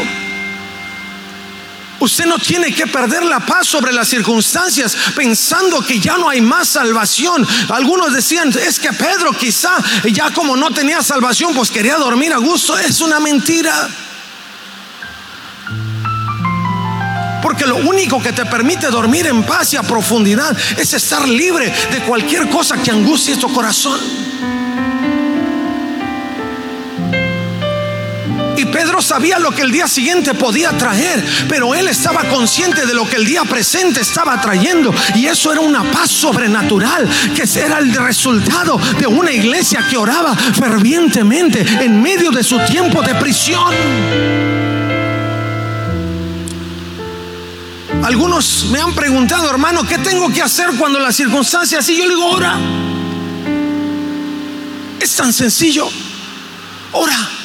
Usted 2.00 2.26
no 2.26 2.40
tiene 2.40 2.74
que 2.74 2.88
perder 2.88 3.24
la 3.24 3.40
paz 3.42 3.68
sobre 3.68 3.92
las 3.92 4.08
circunstancias 4.08 4.96
pensando 5.16 5.82
que 5.82 6.00
ya 6.00 6.18
no 6.18 6.30
hay 6.30 6.42
más 6.42 6.70
salvación. 6.70 7.46
Algunos 7.70 8.14
decían, 8.14 8.54
es 8.66 8.80
que 8.80 8.94
Pedro 8.94 9.34
quizá 9.34 9.76
ya 10.12 10.32
como 10.32 10.56
no 10.56 10.72
tenía 10.72 11.02
salvación, 11.02 11.54
pues 11.54 11.70
quería 11.70 11.98
dormir 11.98 12.34
a 12.34 12.38
gusto. 12.38 12.78
Es 12.78 13.02
una 13.02 13.20
mentira. 13.20 13.90
Porque 17.42 17.66
lo 17.66 17.78
único 17.78 18.22
que 18.22 18.34
te 18.34 18.46
permite 18.46 18.88
dormir 18.88 19.28
en 19.28 19.44
paz 19.44 19.74
y 19.74 19.78
a 19.78 19.84
profundidad 19.84 20.56
es 20.78 20.94
estar 20.94 21.28
libre 21.28 21.74
de 21.92 22.00
cualquier 22.04 22.50
cosa 22.50 22.82
que 22.82 22.92
angustie 22.92 23.38
tu 23.38 23.52
corazón. 23.54 24.00
Y 28.60 28.66
Pedro 28.66 29.02
sabía 29.02 29.40
lo 29.40 29.52
que 29.52 29.62
el 29.62 29.72
día 29.72 29.88
siguiente 29.88 30.34
podía 30.34 30.78
traer, 30.78 31.24
pero 31.48 31.74
él 31.74 31.88
estaba 31.88 32.26
consciente 32.26 32.86
de 32.86 32.94
lo 32.94 33.08
que 33.08 33.16
el 33.16 33.26
día 33.26 33.46
presente 33.46 34.02
estaba 34.02 34.42
trayendo. 34.42 34.94
Y 35.16 35.28
eso 35.28 35.54
era 35.54 35.62
una 35.62 35.90
paz 35.90 36.12
sobrenatural, 36.12 37.08
que 37.34 37.44
era 37.58 37.80
el 37.80 37.94
resultado 37.94 38.78
de 39.00 39.08
una 39.08 39.32
iglesia 39.32 39.86
que 39.90 39.96
oraba 39.96 40.36
fervientemente 40.36 41.62
en 41.62 42.02
medio 42.02 42.32
de 42.32 42.44
su 42.44 42.60
tiempo 42.66 43.02
de 43.02 43.16
prisión. 43.16 43.74
Algunos 48.04 48.66
me 48.72 48.82
han 48.82 48.94
preguntado, 48.94 49.50
hermano, 49.50 49.88
¿qué 49.88 50.00
tengo 50.00 50.34
que 50.34 50.42
hacer 50.42 50.72
cuando 50.78 51.00
las 51.00 51.16
circunstancias 51.16 51.80
así? 51.80 51.96
Yo 51.96 52.04
le 52.04 52.16
digo, 52.16 52.30
ora. 52.30 52.60
Es 55.00 55.16
tan 55.16 55.32
sencillo. 55.32 55.88
Ora. 56.92 57.39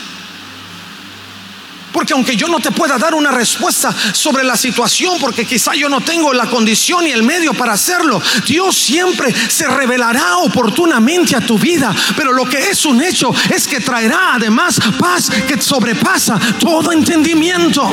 Porque 1.94 2.12
aunque 2.12 2.36
yo 2.36 2.48
no 2.48 2.58
te 2.58 2.72
pueda 2.72 2.98
dar 2.98 3.14
una 3.14 3.30
respuesta 3.30 3.94
sobre 4.12 4.42
la 4.42 4.56
situación, 4.56 5.16
porque 5.20 5.46
quizá 5.46 5.76
yo 5.76 5.88
no 5.88 6.00
tengo 6.00 6.32
la 6.32 6.50
condición 6.50 7.06
y 7.06 7.12
el 7.12 7.22
medio 7.22 7.54
para 7.54 7.74
hacerlo, 7.74 8.20
Dios 8.44 8.76
siempre 8.76 9.32
se 9.48 9.68
revelará 9.68 10.38
oportunamente 10.38 11.36
a 11.36 11.40
tu 11.40 11.56
vida. 11.56 11.94
Pero 12.16 12.32
lo 12.32 12.46
que 12.46 12.58
es 12.58 12.84
un 12.84 13.00
hecho 13.00 13.32
es 13.48 13.68
que 13.68 13.78
traerá 13.78 14.34
además 14.34 14.80
paz 14.98 15.30
que 15.46 15.62
sobrepasa 15.62 16.36
todo 16.58 16.90
entendimiento. 16.90 17.88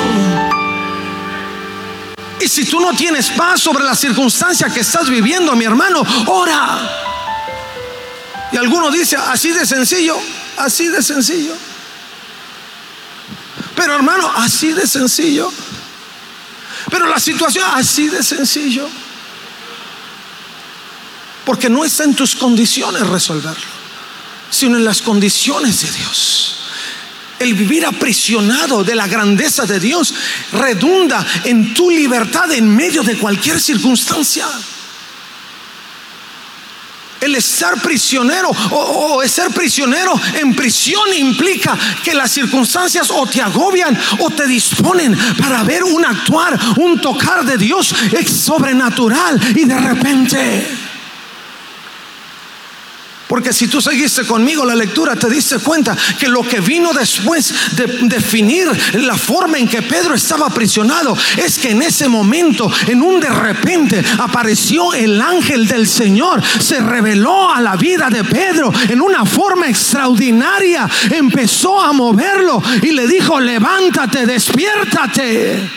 Y 2.39 2.47
si 2.47 2.65
tú 2.65 2.79
no 2.79 2.93
tienes 2.93 3.29
paz 3.29 3.61
sobre 3.61 3.83
la 3.83 3.93
circunstancia 3.93 4.67
que 4.73 4.79
estás 4.79 5.11
viviendo, 5.11 5.55
mi 5.55 5.65
hermano, 5.65 6.01
ora. 6.25 6.89
Y 8.51 8.57
alguno 8.57 8.89
dice, 8.89 9.15
así 9.15 9.51
de 9.51 9.63
sencillo, 9.63 10.17
así 10.57 10.87
de 10.87 11.03
sencillo. 11.03 11.70
Pero 13.81 13.95
hermano, 13.95 14.31
así 14.35 14.73
de 14.73 14.85
sencillo. 14.85 15.51
Pero 16.91 17.07
la 17.07 17.19
situación 17.19 17.65
así 17.73 18.09
de 18.09 18.21
sencillo. 18.21 18.87
Porque 21.43 21.67
no 21.67 21.83
está 21.83 22.03
en 22.03 22.13
tus 22.13 22.35
condiciones 22.35 23.07
resolverlo, 23.07 23.65
sino 24.51 24.77
en 24.77 24.85
las 24.85 25.01
condiciones 25.01 25.81
de 25.81 25.91
Dios. 25.93 26.57
El 27.39 27.55
vivir 27.55 27.83
aprisionado 27.83 28.83
de 28.83 28.93
la 28.93 29.07
grandeza 29.07 29.65
de 29.65 29.79
Dios 29.79 30.13
redunda 30.51 31.25
en 31.43 31.73
tu 31.73 31.89
libertad 31.89 32.51
en 32.51 32.75
medio 32.75 33.01
de 33.01 33.17
cualquier 33.17 33.59
circunstancia. 33.59 34.47
El 37.21 37.35
estar 37.35 37.81
prisionero 37.81 38.49
o, 38.49 39.15
o, 39.15 39.27
ser 39.27 39.51
prisionero 39.51 40.19
en 40.33 40.55
prisión 40.55 41.13
implica 41.15 41.77
que 42.03 42.13
las 42.13 42.31
circunstancias 42.31 43.09
o 43.11 43.25
te 43.27 43.41
agobian 43.41 43.97
o 44.19 44.29
te 44.29 44.47
disponen 44.47 45.17
para 45.37 45.63
ver 45.63 45.83
un 45.83 46.03
actuar, 46.03 46.59
un 46.77 46.99
tocar 46.99 47.45
de 47.45 47.57
Dios 47.57 47.93
es 48.11 48.29
sobrenatural 48.29 49.39
y 49.55 49.65
de 49.65 49.79
repente 49.79 50.90
porque 53.31 53.53
si 53.53 53.69
tú 53.69 53.79
seguiste 53.79 54.25
conmigo 54.25 54.65
la 54.65 54.75
lectura, 54.75 55.15
te 55.15 55.29
diste 55.29 55.57
cuenta 55.59 55.95
que 56.19 56.27
lo 56.27 56.45
que 56.45 56.59
vino 56.59 56.91
después 56.91 57.53
de 57.77 57.85
definir 58.09 58.67
la 58.95 59.15
forma 59.15 59.57
en 59.57 59.69
que 59.69 59.81
Pedro 59.81 60.15
estaba 60.15 60.47
aprisionado 60.47 61.17
es 61.37 61.57
que 61.57 61.69
en 61.69 61.81
ese 61.81 62.09
momento, 62.09 62.69
en 62.87 63.01
un 63.01 63.21
de 63.21 63.29
repente, 63.29 64.03
apareció 64.19 64.93
el 64.93 65.21
ángel 65.21 65.65
del 65.65 65.87
Señor, 65.87 66.43
se 66.43 66.81
reveló 66.81 67.49
a 67.49 67.61
la 67.61 67.77
vida 67.77 68.09
de 68.09 68.25
Pedro 68.25 68.69
en 68.89 68.99
una 68.99 69.25
forma 69.25 69.69
extraordinaria, 69.69 70.89
empezó 71.09 71.79
a 71.79 71.93
moverlo 71.93 72.61
y 72.81 72.91
le 72.91 73.07
dijo, 73.07 73.39
levántate, 73.39 74.25
despiértate. 74.25 75.69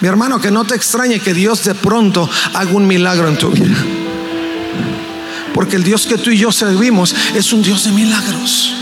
Mi 0.00 0.08
hermano, 0.08 0.40
que 0.40 0.50
no 0.50 0.64
te 0.64 0.74
extrañe 0.76 1.20
que 1.20 1.34
Dios 1.34 1.62
de 1.64 1.74
pronto 1.74 2.26
haga 2.54 2.70
un 2.70 2.86
milagro 2.86 3.28
en 3.28 3.36
tu 3.36 3.50
vida. 3.50 4.01
Porque 5.54 5.76
el 5.76 5.84
Dios 5.84 6.06
que 6.06 6.18
tú 6.18 6.30
y 6.30 6.38
yo 6.38 6.52
servimos 6.52 7.14
es 7.34 7.52
un 7.52 7.62
Dios 7.62 7.84
de 7.84 7.92
milagros. 7.92 8.81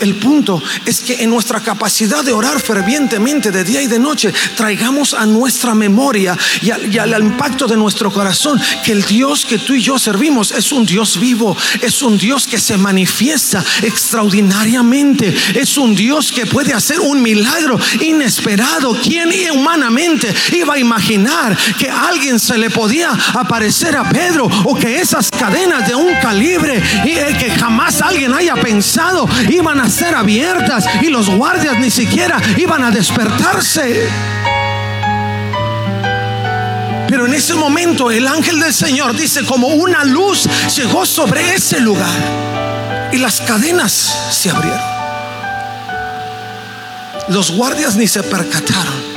El 0.00 0.16
punto 0.16 0.62
es 0.84 1.00
que 1.00 1.22
en 1.22 1.30
nuestra 1.30 1.60
capacidad 1.60 2.22
de 2.22 2.32
orar 2.32 2.60
fervientemente 2.60 3.50
de 3.50 3.64
día 3.64 3.80
y 3.80 3.86
de 3.86 3.98
noche, 3.98 4.32
traigamos 4.56 5.14
a 5.14 5.24
nuestra 5.24 5.74
memoria 5.74 6.36
y, 6.60 6.70
al, 6.70 7.22
impacto 7.22 7.66
de 7.66 7.76
nuestro 7.76 8.12
corazón 8.12 8.60
que 8.84 8.92
el 8.92 9.02
Dios 9.04 9.46
que 9.46 9.58
tú 9.58 9.72
y 9.72 9.80
yo 9.80 9.98
servimos 9.98 10.52
es 10.52 10.70
un 10.72 10.84
Dios 10.84 11.18
vivo, 11.18 11.56
es 11.80 12.02
un 12.02 12.18
Dios 12.18 12.46
que 12.46 12.58
se 12.58 12.76
manifiesta 12.76 13.64
extraordinariamente, 13.82 15.34
es 15.54 15.78
un 15.78 15.94
Dios 15.94 16.30
que 16.30 16.46
puede 16.46 16.74
hacer 16.74 17.00
un 17.00 17.22
milagro 17.22 17.78
inesperado. 18.00 18.96
¿Quién 19.02 19.30
humanamente 19.52 20.32
iba 20.52 20.74
a 20.74 20.78
imaginar 20.78 21.56
que 21.78 21.90
alguien 21.90 22.38
se 22.38 22.58
le 22.58 22.70
podía 22.70 23.10
aparecer 23.34 23.96
a 23.96 24.08
Pedro 24.08 24.48
o 24.64 24.74
que 24.74 25.00
esas 25.00 25.30
cadenas 25.30 25.86
de 25.88 25.94
un 25.94 26.14
calibre 26.20 26.82
y 27.04 27.14
que 27.38 27.50
jamás 27.58 28.00
alguien 28.02 28.34
haya 28.34 28.54
pensado 28.54 29.28
iban 29.48 29.80
a 29.80 29.85
ser 29.90 30.14
abiertas 30.14 30.86
y 31.02 31.06
los 31.06 31.28
guardias 31.28 31.78
ni 31.78 31.90
siquiera 31.90 32.40
iban 32.56 32.82
a 32.82 32.90
despertarse. 32.90 34.08
Pero 37.08 37.26
en 37.26 37.34
ese 37.34 37.54
momento 37.54 38.10
el 38.10 38.26
ángel 38.26 38.60
del 38.60 38.74
Señor 38.74 39.16
dice 39.16 39.44
como 39.44 39.68
una 39.68 40.04
luz 40.04 40.48
llegó 40.76 41.06
sobre 41.06 41.54
ese 41.54 41.80
lugar 41.80 43.10
y 43.12 43.18
las 43.18 43.40
cadenas 43.40 43.92
se 44.30 44.50
abrieron. 44.50 44.96
Los 47.28 47.50
guardias 47.50 47.96
ni 47.96 48.06
se 48.06 48.22
percataron. 48.22 49.16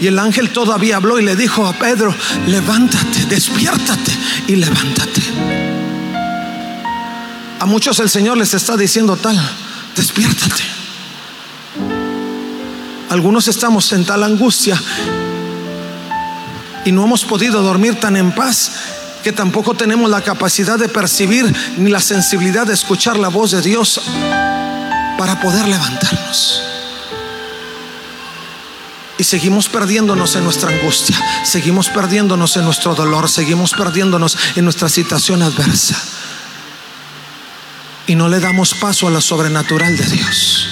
Y 0.00 0.06
el 0.06 0.18
ángel 0.18 0.50
todavía 0.50 0.96
habló 0.96 1.18
y 1.18 1.24
le 1.24 1.34
dijo 1.34 1.66
a 1.66 1.72
Pedro, 1.72 2.14
levántate, 2.46 3.26
despiértate 3.26 4.12
y 4.46 4.56
levántate. 4.56 5.67
A 7.60 7.66
muchos 7.66 7.98
el 7.98 8.08
Señor 8.08 8.36
les 8.36 8.54
está 8.54 8.76
diciendo 8.76 9.16
tal, 9.16 9.36
despiértate. 9.96 10.62
Algunos 13.10 13.48
estamos 13.48 13.92
en 13.92 14.04
tal 14.04 14.22
angustia 14.22 14.80
y 16.84 16.92
no 16.92 17.04
hemos 17.04 17.24
podido 17.24 17.62
dormir 17.62 17.98
tan 17.98 18.16
en 18.16 18.32
paz 18.32 18.70
que 19.24 19.32
tampoco 19.32 19.74
tenemos 19.74 20.08
la 20.08 20.20
capacidad 20.20 20.78
de 20.78 20.88
percibir 20.88 21.52
ni 21.78 21.90
la 21.90 22.00
sensibilidad 22.00 22.66
de 22.66 22.74
escuchar 22.74 23.18
la 23.18 23.28
voz 23.28 23.50
de 23.50 23.60
Dios 23.60 24.00
para 25.18 25.40
poder 25.40 25.66
levantarnos. 25.66 26.62
Y 29.18 29.24
seguimos 29.24 29.68
perdiéndonos 29.68 30.36
en 30.36 30.44
nuestra 30.44 30.70
angustia, 30.70 31.18
seguimos 31.42 31.88
perdiéndonos 31.88 32.56
en 32.56 32.64
nuestro 32.64 32.94
dolor, 32.94 33.28
seguimos 33.28 33.72
perdiéndonos 33.72 34.38
en 34.54 34.62
nuestra 34.64 34.88
situación 34.88 35.42
adversa 35.42 35.96
y 38.08 38.16
no 38.16 38.28
le 38.28 38.40
damos 38.40 38.74
paso 38.74 39.06
a 39.06 39.10
la 39.10 39.20
sobrenatural 39.20 39.96
de 39.96 40.06
Dios. 40.06 40.68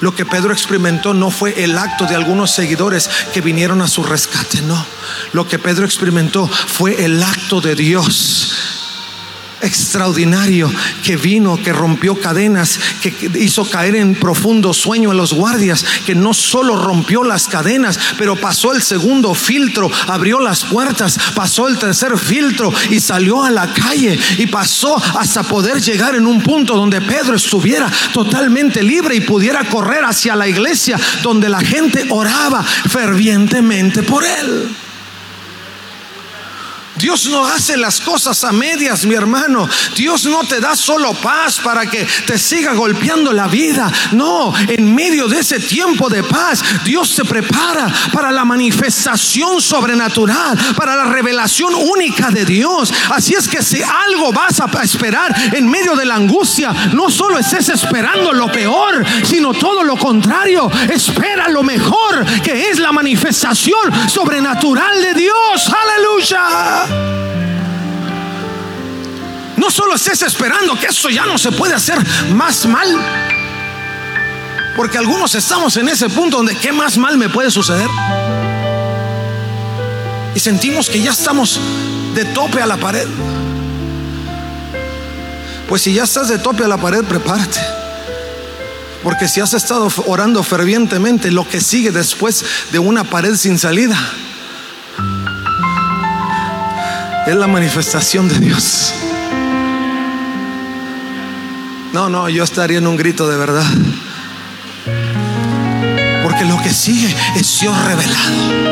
Lo 0.00 0.14
que 0.14 0.26
Pedro 0.26 0.52
experimentó 0.52 1.14
no 1.14 1.30
fue 1.30 1.62
el 1.62 1.78
acto 1.78 2.06
de 2.06 2.16
algunos 2.16 2.50
seguidores 2.50 3.08
que 3.32 3.40
vinieron 3.40 3.80
a 3.80 3.88
su 3.88 4.02
rescate, 4.02 4.60
no. 4.62 4.84
Lo 5.32 5.46
que 5.46 5.58
Pedro 5.58 5.84
experimentó 5.84 6.48
fue 6.48 7.04
el 7.04 7.22
acto 7.22 7.60
de 7.60 7.74
Dios 7.74 8.52
extraordinario 9.64 10.70
que 11.02 11.16
vino, 11.16 11.60
que 11.62 11.72
rompió 11.72 12.18
cadenas, 12.20 12.78
que 13.00 13.12
hizo 13.40 13.68
caer 13.68 13.96
en 13.96 14.14
profundo 14.14 14.72
sueño 14.72 15.10
a 15.10 15.14
los 15.14 15.32
guardias, 15.32 15.84
que 16.06 16.14
no 16.14 16.34
solo 16.34 16.76
rompió 16.76 17.24
las 17.24 17.48
cadenas, 17.48 17.98
pero 18.18 18.36
pasó 18.36 18.72
el 18.72 18.82
segundo 18.82 19.34
filtro, 19.34 19.90
abrió 20.06 20.40
las 20.40 20.64
puertas, 20.64 21.18
pasó 21.34 21.68
el 21.68 21.78
tercer 21.78 22.16
filtro 22.18 22.72
y 22.90 23.00
salió 23.00 23.42
a 23.42 23.50
la 23.50 23.72
calle 23.72 24.18
y 24.38 24.46
pasó 24.46 24.96
hasta 25.18 25.42
poder 25.42 25.80
llegar 25.80 26.14
en 26.14 26.26
un 26.26 26.42
punto 26.42 26.76
donde 26.76 27.00
Pedro 27.00 27.36
estuviera 27.36 27.90
totalmente 28.12 28.82
libre 28.82 29.16
y 29.16 29.20
pudiera 29.20 29.64
correr 29.68 30.04
hacia 30.04 30.36
la 30.36 30.48
iglesia 30.48 30.98
donde 31.22 31.48
la 31.48 31.60
gente 31.60 32.06
oraba 32.10 32.62
fervientemente 32.62 34.02
por 34.02 34.24
él. 34.24 34.83
Dios 37.04 37.26
no 37.26 37.44
hace 37.44 37.76
las 37.76 38.00
cosas 38.00 38.44
a 38.44 38.52
medias, 38.52 39.04
mi 39.04 39.14
hermano. 39.14 39.68
Dios 39.94 40.24
no 40.24 40.42
te 40.44 40.58
da 40.58 40.74
solo 40.74 41.12
paz 41.12 41.60
para 41.62 41.84
que 41.84 42.02
te 42.26 42.38
siga 42.38 42.72
golpeando 42.72 43.30
la 43.30 43.46
vida. 43.46 43.92
No, 44.12 44.54
en 44.68 44.94
medio 44.94 45.28
de 45.28 45.40
ese 45.40 45.60
tiempo 45.60 46.08
de 46.08 46.22
paz, 46.22 46.64
Dios 46.82 47.14
te 47.14 47.26
prepara 47.26 47.92
para 48.10 48.32
la 48.32 48.46
manifestación 48.46 49.60
sobrenatural, 49.60 50.58
para 50.74 50.96
la 50.96 51.04
revelación 51.04 51.74
única 51.74 52.30
de 52.30 52.46
Dios. 52.46 52.90
Así 53.10 53.34
es 53.34 53.48
que 53.48 53.62
si 53.62 53.82
algo 53.82 54.32
vas 54.32 54.58
a 54.60 54.82
esperar 54.82 55.34
en 55.52 55.68
medio 55.68 55.96
de 55.96 56.06
la 56.06 56.14
angustia, 56.14 56.72
no 56.94 57.10
solo 57.10 57.38
estés 57.38 57.68
esperando 57.68 58.32
lo 58.32 58.50
peor, 58.50 59.04
sino 59.24 59.52
todo 59.52 59.84
lo 59.84 59.98
contrario. 59.98 60.70
Espera 60.90 61.50
lo 61.50 61.62
mejor, 61.62 62.24
que 62.42 62.70
es 62.70 62.78
la 62.78 62.92
manifestación 62.92 63.92
sobrenatural 64.08 65.02
de 65.02 65.12
Dios. 65.12 65.70
Aleluya. 65.84 66.93
No 69.56 69.70
solo 69.70 69.94
estés 69.94 70.22
esperando 70.22 70.78
que 70.78 70.86
eso 70.86 71.08
ya 71.08 71.24
no 71.24 71.38
se 71.38 71.50
puede 71.52 71.74
hacer 71.74 71.98
más 72.34 72.66
mal. 72.66 72.88
Porque 74.76 74.98
algunos 74.98 75.34
estamos 75.34 75.76
en 75.76 75.88
ese 75.88 76.08
punto 76.08 76.38
donde 76.38 76.56
¿qué 76.56 76.72
más 76.72 76.98
mal 76.98 77.16
me 77.16 77.28
puede 77.28 77.50
suceder? 77.50 77.88
Y 80.34 80.40
sentimos 80.40 80.90
que 80.90 81.00
ya 81.00 81.12
estamos 81.12 81.60
de 82.14 82.24
tope 82.26 82.60
a 82.60 82.66
la 82.66 82.76
pared. 82.76 83.06
Pues 85.68 85.82
si 85.82 85.94
ya 85.94 86.04
estás 86.04 86.28
de 86.28 86.38
tope 86.38 86.64
a 86.64 86.68
la 86.68 86.76
pared, 86.76 87.04
prepárate. 87.04 87.60
Porque 89.02 89.28
si 89.28 89.40
has 89.40 89.54
estado 89.54 89.88
orando 90.06 90.42
fervientemente, 90.42 91.30
lo 91.30 91.48
que 91.48 91.60
sigue 91.60 91.90
después 91.90 92.44
de 92.72 92.78
una 92.78 93.04
pared 93.04 93.34
sin 93.36 93.58
salida 93.58 93.96
es 97.26 97.36
la 97.36 97.46
manifestación 97.46 98.28
de 98.28 98.38
Dios. 98.38 98.92
No, 101.92 102.08
no, 102.08 102.28
yo 102.28 102.44
estaría 102.44 102.78
en 102.78 102.86
un 102.86 102.96
grito 102.96 103.28
de 103.28 103.36
verdad. 103.36 103.66
Porque 106.22 106.44
lo 106.44 106.60
que 106.62 106.72
sigue 106.74 107.14
es 107.36 107.60
Dios 107.60 107.76
revelado. 107.84 108.64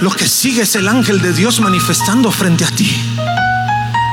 Lo 0.00 0.10
que 0.10 0.26
sigue 0.26 0.62
es 0.62 0.74
el 0.76 0.88
ángel 0.88 1.20
de 1.20 1.32
Dios 1.32 1.60
manifestando 1.60 2.30
frente 2.30 2.64
a 2.64 2.68
ti. 2.68 2.96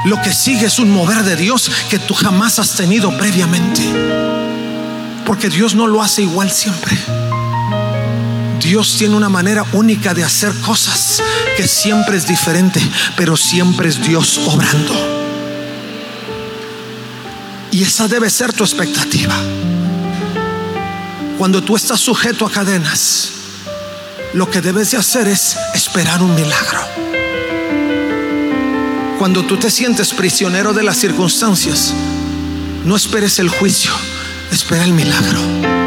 Lo 0.06 0.22
que 0.22 0.34
sigue 0.34 0.65
es 0.65 0.80
un 0.80 0.91
mover 0.91 1.24
de 1.24 1.36
Dios 1.36 1.72
que 1.89 2.00
tú 2.00 2.13
jamás 2.13 2.60
has 2.60 2.76
tenido 2.76 3.15
previamente. 3.17 3.82
Porque 5.26 5.50
Dios 5.50 5.76
no 5.76 5.88
lo 5.88 6.02
hace 6.02 6.24
igual 6.24 6.52
siempre. 6.52 6.98
Dios 8.60 8.95
tiene 8.98 9.15
una 9.15 9.30
manera 9.30 9.65
única 9.74 10.13
de 10.13 10.24
hacer 10.24 10.54
cosas 10.62 11.22
que 11.56 11.67
siempre 11.67 12.17
es 12.17 12.28
diferente, 12.28 12.82
pero 13.15 13.38
siempre 13.38 13.89
es 13.89 14.02
Dios 14.02 14.38
obrando. 14.45 15.19
Y 17.72 17.84
esa 17.84 18.08
debe 18.08 18.30
ser 18.30 18.52
tu 18.52 18.63
expectativa. 18.63 19.36
Cuando 21.38 21.63
tú 21.63 21.76
estás 21.76 22.00
sujeto 22.00 22.45
a 22.45 22.52
cadenas, 22.52 23.30
lo 24.34 24.50
que 24.50 24.62
debes 24.62 24.91
de 24.91 24.98
hacer 24.98 25.28
es 25.28 25.58
esperar 25.74 26.22
un 26.22 26.36
milagro. 26.36 26.82
Cuando 29.17 29.43
tú 29.45 29.58
te 29.58 29.72
sientes 29.72 30.13
prisionero 30.13 30.74
de 30.74 30.84
las 30.84 30.98
circunstancias, 30.98 31.93
no 32.84 32.95
esperes 32.95 33.39
el 33.39 33.50
juicio, 33.50 33.91
espera 34.52 34.84
el 34.84 34.93
milagro. 34.93 35.79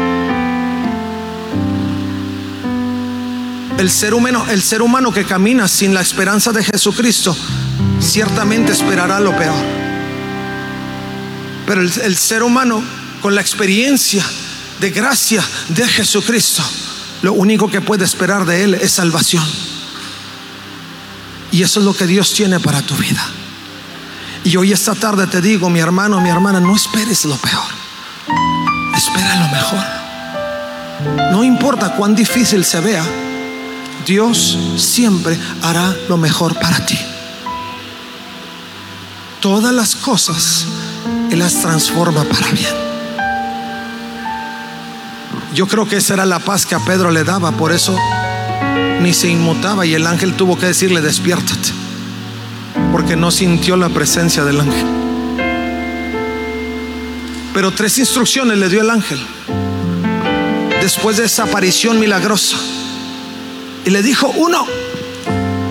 El 3.77 3.89
ser 3.89 4.13
humano, 4.13 4.45
el 4.49 4.61
ser 4.61 4.81
humano 4.81 5.11
que 5.11 5.25
camina 5.25 5.67
sin 5.67 5.93
la 5.93 6.01
esperanza 6.01 6.51
de 6.51 6.63
Jesucristo, 6.63 7.35
ciertamente 7.99 8.71
esperará 8.71 9.19
lo 9.19 9.35
peor. 9.35 9.63
Pero 11.65 11.81
el, 11.81 11.91
el 12.01 12.17
ser 12.17 12.43
humano 12.43 12.83
con 13.21 13.35
la 13.35 13.41
experiencia 13.41 14.23
de 14.79 14.89
gracia 14.91 15.43
de 15.69 15.87
Jesucristo, 15.87 16.63
lo 17.21 17.33
único 17.33 17.69
que 17.69 17.81
puede 17.81 18.05
esperar 18.05 18.45
de 18.45 18.63
Él 18.63 18.73
es 18.75 18.91
salvación. 18.91 19.43
Y 21.51 21.63
eso 21.63 21.79
es 21.79 21.85
lo 21.85 21.93
que 21.93 22.07
Dios 22.07 22.33
tiene 22.33 22.59
para 22.59 22.81
tu 22.81 22.95
vida. 22.95 23.25
Y 24.43 24.57
hoy 24.57 24.73
esta 24.73 24.93
tarde 24.93 25.27
te 25.27 25.41
digo, 25.41 25.69
mi 25.69 25.79
hermano, 25.79 26.19
mi 26.19 26.29
hermana, 26.29 26.59
no 26.59 26.75
esperes 26.75 27.25
lo 27.25 27.37
peor. 27.37 27.63
Espera 28.95 29.35
lo 29.39 29.47
mejor. 29.47 31.31
No 31.31 31.43
importa 31.43 31.95
cuán 31.95 32.15
difícil 32.15 32.65
se 32.65 32.79
vea, 32.79 33.05
Dios 34.05 34.57
siempre 34.77 35.37
hará 35.61 35.95
lo 36.09 36.17
mejor 36.17 36.59
para 36.59 36.85
ti. 36.85 36.97
Todas 39.39 39.73
las 39.73 39.95
cosas 39.95 40.65
Él 41.31 41.39
las 41.39 41.61
transforma 41.61 42.23
para 42.23 42.49
bien. 42.51 42.73
Yo 45.53 45.67
creo 45.67 45.87
que 45.87 45.97
esa 45.97 46.15
era 46.15 46.25
la 46.25 46.39
paz 46.39 46.65
que 46.65 46.75
a 46.75 46.79
Pedro 46.79 47.11
le 47.11 47.23
daba, 47.23 47.51
por 47.51 47.71
eso 47.71 47.95
ni 49.01 49.13
se 49.13 49.27
inmutaba 49.27 49.85
y 49.85 49.93
el 49.93 50.07
ángel 50.07 50.33
tuvo 50.33 50.57
que 50.57 50.65
decirle, 50.65 51.01
despiértate, 51.01 51.69
porque 52.91 53.15
no 53.15 53.31
sintió 53.31 53.75
la 53.75 53.89
presencia 53.89 54.45
del 54.45 54.61
ángel. 54.61 54.87
Pero 57.53 57.71
tres 57.71 57.99
instrucciones 57.99 58.57
le 58.57 58.69
dio 58.69 58.81
el 58.81 58.89
ángel 58.89 59.19
después 60.81 61.17
de 61.17 61.25
esa 61.25 61.43
aparición 61.43 61.99
milagrosa. 61.99 62.57
Y 63.85 63.89
le 63.89 64.01
dijo, 64.01 64.27
uno, 64.27 64.65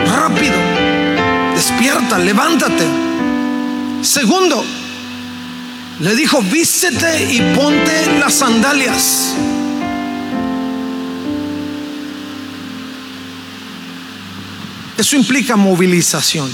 rápido, 0.07 0.55
despierta, 1.55 2.19
levántate. 2.19 2.87
Segundo, 4.03 4.65
le 6.01 6.17
dijo, 6.17 6.43
vístete 6.43 7.33
y 7.33 7.41
ponte 7.55 8.19
las 8.19 8.35
sandalias. 8.35 9.35
Eso 14.99 15.17
implica 15.17 15.57
movilización. 15.57 16.53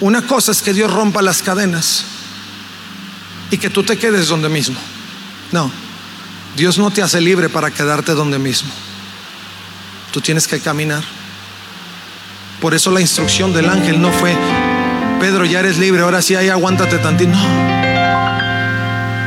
Una 0.00 0.22
cosa 0.22 0.52
es 0.52 0.62
que 0.62 0.72
Dios 0.72 0.92
rompa 0.92 1.22
las 1.22 1.42
cadenas 1.42 2.04
y 3.50 3.58
que 3.58 3.70
tú 3.70 3.82
te 3.82 3.98
quedes 3.98 4.28
donde 4.28 4.48
mismo. 4.48 4.76
No, 5.52 5.70
Dios 6.56 6.78
no 6.78 6.90
te 6.90 7.02
hace 7.02 7.20
libre 7.20 7.48
para 7.48 7.70
quedarte 7.70 8.12
donde 8.12 8.38
mismo. 8.38 8.70
Tú 10.12 10.20
tienes 10.20 10.46
que 10.46 10.60
caminar. 10.60 11.02
Por 12.60 12.74
eso 12.74 12.90
la 12.90 13.00
instrucción 13.00 13.52
del 13.52 13.68
ángel 13.68 14.00
no 14.00 14.12
fue, 14.12 14.36
Pedro, 15.18 15.44
ya 15.44 15.60
eres 15.60 15.78
libre, 15.78 16.02
ahora 16.02 16.22
sí, 16.22 16.34
ahí 16.34 16.48
aguántate 16.48 16.98
tantito. 16.98 17.30
No. 17.30 17.72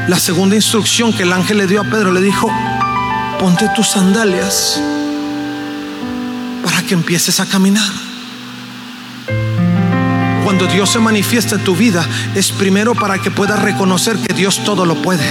La 0.08 0.20
segunda 0.20 0.56
instrucción 0.56 1.12
que 1.12 1.24
el 1.24 1.34
ángel 1.34 1.58
le 1.58 1.68
dio 1.68 1.82
a 1.82 1.84
Pedro 1.84 2.12
le 2.12 2.22
dijo, 2.22 2.50
ponte 3.40 3.68
tus 3.76 3.90
sandalias 3.90 4.80
para 6.64 6.84
que 6.84 6.94
empieces 6.94 7.40
a 7.40 7.46
caminar. 7.46 8.05
Cuando 10.58 10.74
Dios 10.74 10.90
se 10.90 11.00
manifiesta 11.00 11.56
en 11.56 11.66
tu 11.66 11.76
vida 11.76 12.08
es 12.34 12.54
primero 12.54 12.96
para 12.96 13.20
que 13.20 13.30
puedas 13.30 13.62
reconocer 13.62 14.16
que 14.20 14.34
Dios 14.34 14.64
todo 14.64 14.86
lo 14.86 14.96
puede, 15.02 15.26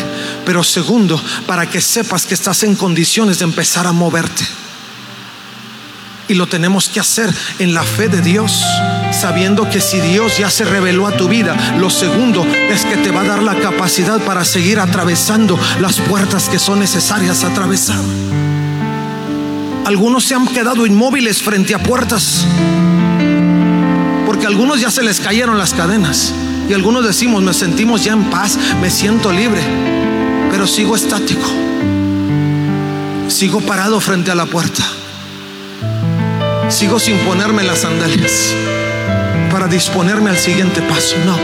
pero 0.45 0.63
segundo 0.63 1.19
para 1.47 1.65
que 1.65 1.81
sepas 1.81 2.27
que 2.27 2.35
estás 2.35 2.63
en 2.63 2.75
condiciones 2.75 3.39
de 3.39 3.47
empezar 3.47 3.87
a 3.87 3.93
moverte. 3.93 4.45
Y 6.29 6.35
lo 6.35 6.47
tenemos 6.47 6.91
que 6.91 7.01
hacer 7.01 7.33
en 7.59 7.73
la 7.73 7.85
fe 7.85 8.09
de 8.09 8.21
Dios, 8.21 8.63
sabiendo 9.19 9.71
que 9.71 9.81
si 9.81 9.99
Dios 9.99 10.37
ya 10.37 10.51
se 10.51 10.67
reveló 10.67 11.07
a 11.07 11.17
tu 11.17 11.27
vida, 11.27 11.57
lo 11.79 11.89
segundo 11.89 12.45
es 12.45 12.85
que 12.85 12.99
te 12.99 13.11
va 13.11 13.23
a 13.23 13.25
dar 13.25 13.43
la 13.43 13.55
capacidad 13.55 14.21
para 14.21 14.45
seguir 14.45 14.79
atravesando 14.79 15.59
las 15.81 16.01
puertas 16.01 16.51
que 16.51 16.59
son 16.59 16.81
necesarias 16.81 17.45
atravesar. 17.45 18.03
Algunos 19.87 20.23
se 20.23 20.35
han 20.35 20.47
quedado 20.47 20.85
inmóviles 20.85 21.43
frente 21.43 21.75
a 21.75 21.83
puertas. 21.83 22.45
Porque 24.35 24.47
a 24.47 24.49
algunos 24.49 24.81
ya 24.81 24.91
se 24.91 25.05
les 25.05 25.21
cayeron 25.21 25.59
las 25.59 25.75
cadenas. 25.75 26.35
Y 26.69 26.73
algunos 26.73 27.07
decimos, 27.07 27.41
me 27.41 27.55
sentimos 27.55 28.03
ya 28.03 28.15
en 28.15 28.31
paz, 28.31 28.59
me 28.81 28.91
siento 28.91 29.31
libre. 29.31 29.63
Pero 30.51 30.67
sigo 30.67 30.97
estático. 30.97 31.49
Sigo 33.29 33.61
parado 33.61 34.01
frente 34.01 34.33
a 34.33 34.35
la 34.35 34.47
puerta. 34.47 34.83
Sigo 36.69 36.99
sin 36.99 37.17
ponerme 37.19 37.63
las 37.63 37.83
sandalias 37.83 38.53
para 39.53 39.69
disponerme 39.69 40.31
al 40.31 40.39
siguiente 40.39 40.83
paso. 40.83 41.15
No. 41.25 41.39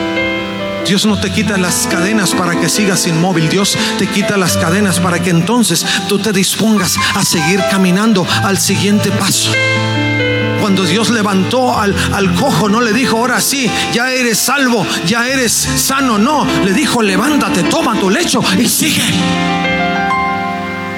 Dios 0.84 1.06
no 1.06 1.16
te 1.20 1.30
quita 1.30 1.58
las 1.58 1.86
cadenas 1.86 2.34
para 2.34 2.58
que 2.58 2.68
sigas 2.68 3.06
inmóvil. 3.06 3.48
Dios 3.48 3.78
te 4.00 4.08
quita 4.08 4.36
las 4.36 4.56
cadenas 4.56 4.98
para 4.98 5.22
que 5.22 5.30
entonces 5.30 5.86
tú 6.08 6.18
te 6.18 6.32
dispongas 6.32 6.96
a 7.14 7.24
seguir 7.24 7.62
caminando 7.70 8.26
al 8.42 8.58
siguiente 8.58 9.12
paso. 9.12 9.52
Cuando 10.60 10.84
Dios 10.84 11.10
levantó 11.10 11.78
al, 11.78 11.94
al 12.12 12.34
cojo, 12.34 12.68
no 12.68 12.80
le 12.80 12.92
dijo, 12.92 13.16
ahora 13.16 13.40
sí, 13.40 13.70
ya 13.92 14.12
eres 14.12 14.38
salvo, 14.38 14.86
ya 15.06 15.26
eres 15.28 15.52
sano. 15.52 16.18
No, 16.18 16.46
le 16.64 16.72
dijo, 16.72 17.02
levántate, 17.02 17.62
toma 17.64 17.98
tu 17.98 18.10
lecho 18.10 18.40
y 18.58 18.68
sigue. 18.68 19.02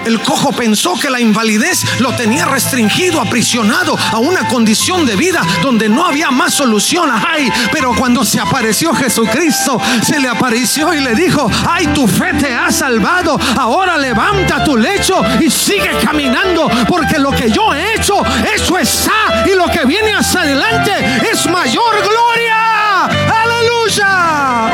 El 0.05 0.21
cojo 0.21 0.53
pensó 0.53 0.99
que 0.99 1.11
la 1.11 1.21
invalidez 1.21 1.85
lo 2.01 2.15
tenía 2.15 2.47
restringido, 2.47 3.21
aprisionado 3.21 3.97
a 4.11 4.19
una 4.19 4.49
condición 4.49 5.07
de 5.07 5.17
vida 5.17 5.43
donde 5.62 5.88
no 5.88 6.05
había 6.05 6.31
más 6.31 6.55
solución. 6.55 7.11
Ay, 7.11 7.51
pero 7.71 7.95
cuando 7.95 8.25
se 8.25 8.41
apareció 8.41 8.93
Jesucristo, 8.95 9.81
se 10.03 10.19
le 10.19 10.29
apareció 10.29 10.93
y 10.93 11.01
le 11.01 11.15
dijo, 11.15 11.51
ay, 11.69 11.87
tu 11.88 12.07
fe 12.09 12.33
te 12.35 12.55
ha 12.55 12.71
salvado. 12.71 13.38
Ahora 13.57 13.97
levanta 13.97 14.65
tu 14.65 14.77
lecho 14.77 15.23
y 15.41 15.51
sigue 15.51 15.91
caminando, 16.05 16.69
porque 16.88 17.19
lo 17.19 17.31
que 17.31 17.51
yo 17.51 17.73
he 17.73 17.95
hecho, 17.95 18.23
eso 18.55 18.79
está. 18.79 19.45
Y 19.47 19.55
lo 19.55 19.67
que 19.67 19.85
viene 19.85 20.12
hacia 20.15 20.41
adelante 20.41 20.93
es 21.31 21.49
mayor 21.49 21.95
gloria. 22.03 23.05
Aleluya. 23.43 24.73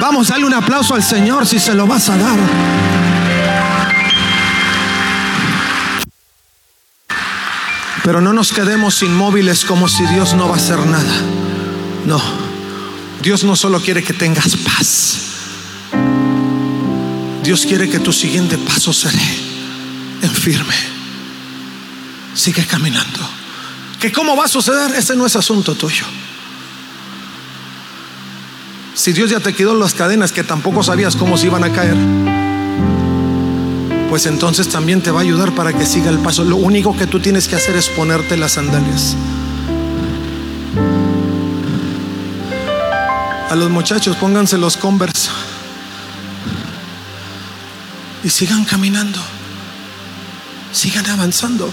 Vamos, 0.00 0.28
dale 0.28 0.44
un 0.44 0.54
aplauso 0.54 0.94
al 0.94 1.02
Señor 1.02 1.46
si 1.46 1.58
se 1.58 1.74
lo 1.74 1.86
vas 1.86 2.08
a 2.08 2.16
dar. 2.16 2.38
Pero 8.04 8.20
no 8.20 8.32
nos 8.32 8.52
quedemos 8.52 9.02
inmóviles 9.02 9.64
como 9.64 9.88
si 9.88 10.04
Dios 10.06 10.34
no 10.34 10.48
va 10.48 10.56
a 10.56 10.58
hacer 10.58 10.78
nada. 10.78 11.20
No, 12.04 12.20
Dios 13.22 13.44
no 13.44 13.54
solo 13.54 13.80
quiere 13.80 14.02
que 14.02 14.12
tengas 14.12 14.56
paz. 14.56 15.18
Dios 17.44 17.64
quiere 17.64 17.88
que 17.88 18.00
tu 18.00 18.12
siguiente 18.12 18.58
paso 18.58 18.92
será 18.92 19.22
en 20.22 20.30
firme. 20.30 20.74
Sigue 22.34 22.64
caminando. 22.66 23.20
¿Que 24.00 24.10
cómo 24.10 24.36
va 24.36 24.46
a 24.46 24.48
suceder? 24.48 24.92
Ese 24.96 25.14
no 25.14 25.26
es 25.26 25.36
asunto 25.36 25.74
tuyo. 25.74 26.04
Si 28.94 29.12
Dios 29.12 29.30
ya 29.30 29.40
te 29.40 29.54
quitó 29.54 29.74
las 29.74 29.94
cadenas 29.94 30.32
que 30.32 30.42
tampoco 30.42 30.82
sabías 30.82 31.14
cómo 31.14 31.36
se 31.38 31.46
iban 31.46 31.64
a 31.64 31.72
caer 31.72 32.41
pues 34.12 34.26
entonces 34.26 34.68
también 34.68 35.00
te 35.00 35.10
va 35.10 35.20
a 35.20 35.22
ayudar 35.22 35.54
para 35.54 35.72
que 35.72 35.86
siga 35.86 36.10
el 36.10 36.18
paso. 36.18 36.44
Lo 36.44 36.56
único 36.56 36.94
que 36.94 37.06
tú 37.06 37.18
tienes 37.18 37.48
que 37.48 37.56
hacer 37.56 37.76
es 37.76 37.88
ponerte 37.88 38.36
las 38.36 38.52
sandalias. 38.52 39.16
A 43.48 43.54
los 43.54 43.70
muchachos 43.70 44.14
pónganse 44.16 44.58
los 44.58 44.76
converse 44.76 45.30
y 48.22 48.28
sigan 48.28 48.66
caminando, 48.66 49.18
sigan 50.74 51.08
avanzando. 51.08 51.70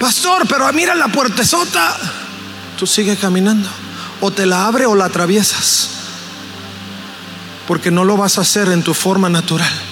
Pastor, 0.00 0.48
pero 0.48 0.72
mira 0.72 0.94
la 0.94 1.08
puertezota. 1.08 1.98
Tú 2.78 2.86
sigue 2.86 3.18
caminando. 3.18 3.68
O 4.22 4.30
te 4.30 4.46
la 4.46 4.66
abre 4.66 4.86
o 4.86 4.94
la 4.94 5.04
atraviesas. 5.04 5.90
Porque 7.68 7.90
no 7.90 8.04
lo 8.04 8.16
vas 8.16 8.38
a 8.38 8.40
hacer 8.40 8.70
en 8.70 8.82
tu 8.82 8.94
forma 8.94 9.28
natural 9.28 9.85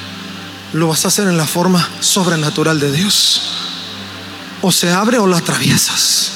lo 0.74 0.88
vas 0.88 1.04
a 1.04 1.08
hacer 1.08 1.28
en 1.28 1.36
la 1.36 1.46
forma 1.46 1.88
sobrenatural 2.00 2.80
de 2.80 2.90
Dios. 2.90 3.40
O 4.60 4.72
se 4.72 4.90
abre 4.90 5.18
o 5.18 5.26
la 5.26 5.38
atraviesas. 5.38 6.32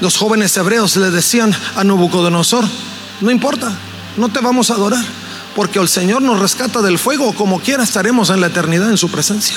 Los 0.00 0.16
jóvenes 0.16 0.56
hebreos 0.56 0.96
le 0.96 1.10
decían 1.10 1.54
a 1.76 1.84
Nabucodonosor, 1.84 2.64
no 3.20 3.30
importa, 3.30 3.72
no 4.16 4.30
te 4.30 4.40
vamos 4.40 4.70
a 4.70 4.74
adorar, 4.74 5.04
porque 5.54 5.78
el 5.78 5.88
Señor 5.88 6.22
nos 6.22 6.40
rescata 6.40 6.80
del 6.80 6.98
fuego, 6.98 7.28
o 7.28 7.34
como 7.34 7.60
quiera 7.60 7.84
estaremos 7.84 8.30
en 8.30 8.40
la 8.40 8.46
eternidad 8.46 8.90
en 8.90 8.96
su 8.96 9.10
presencia. 9.10 9.56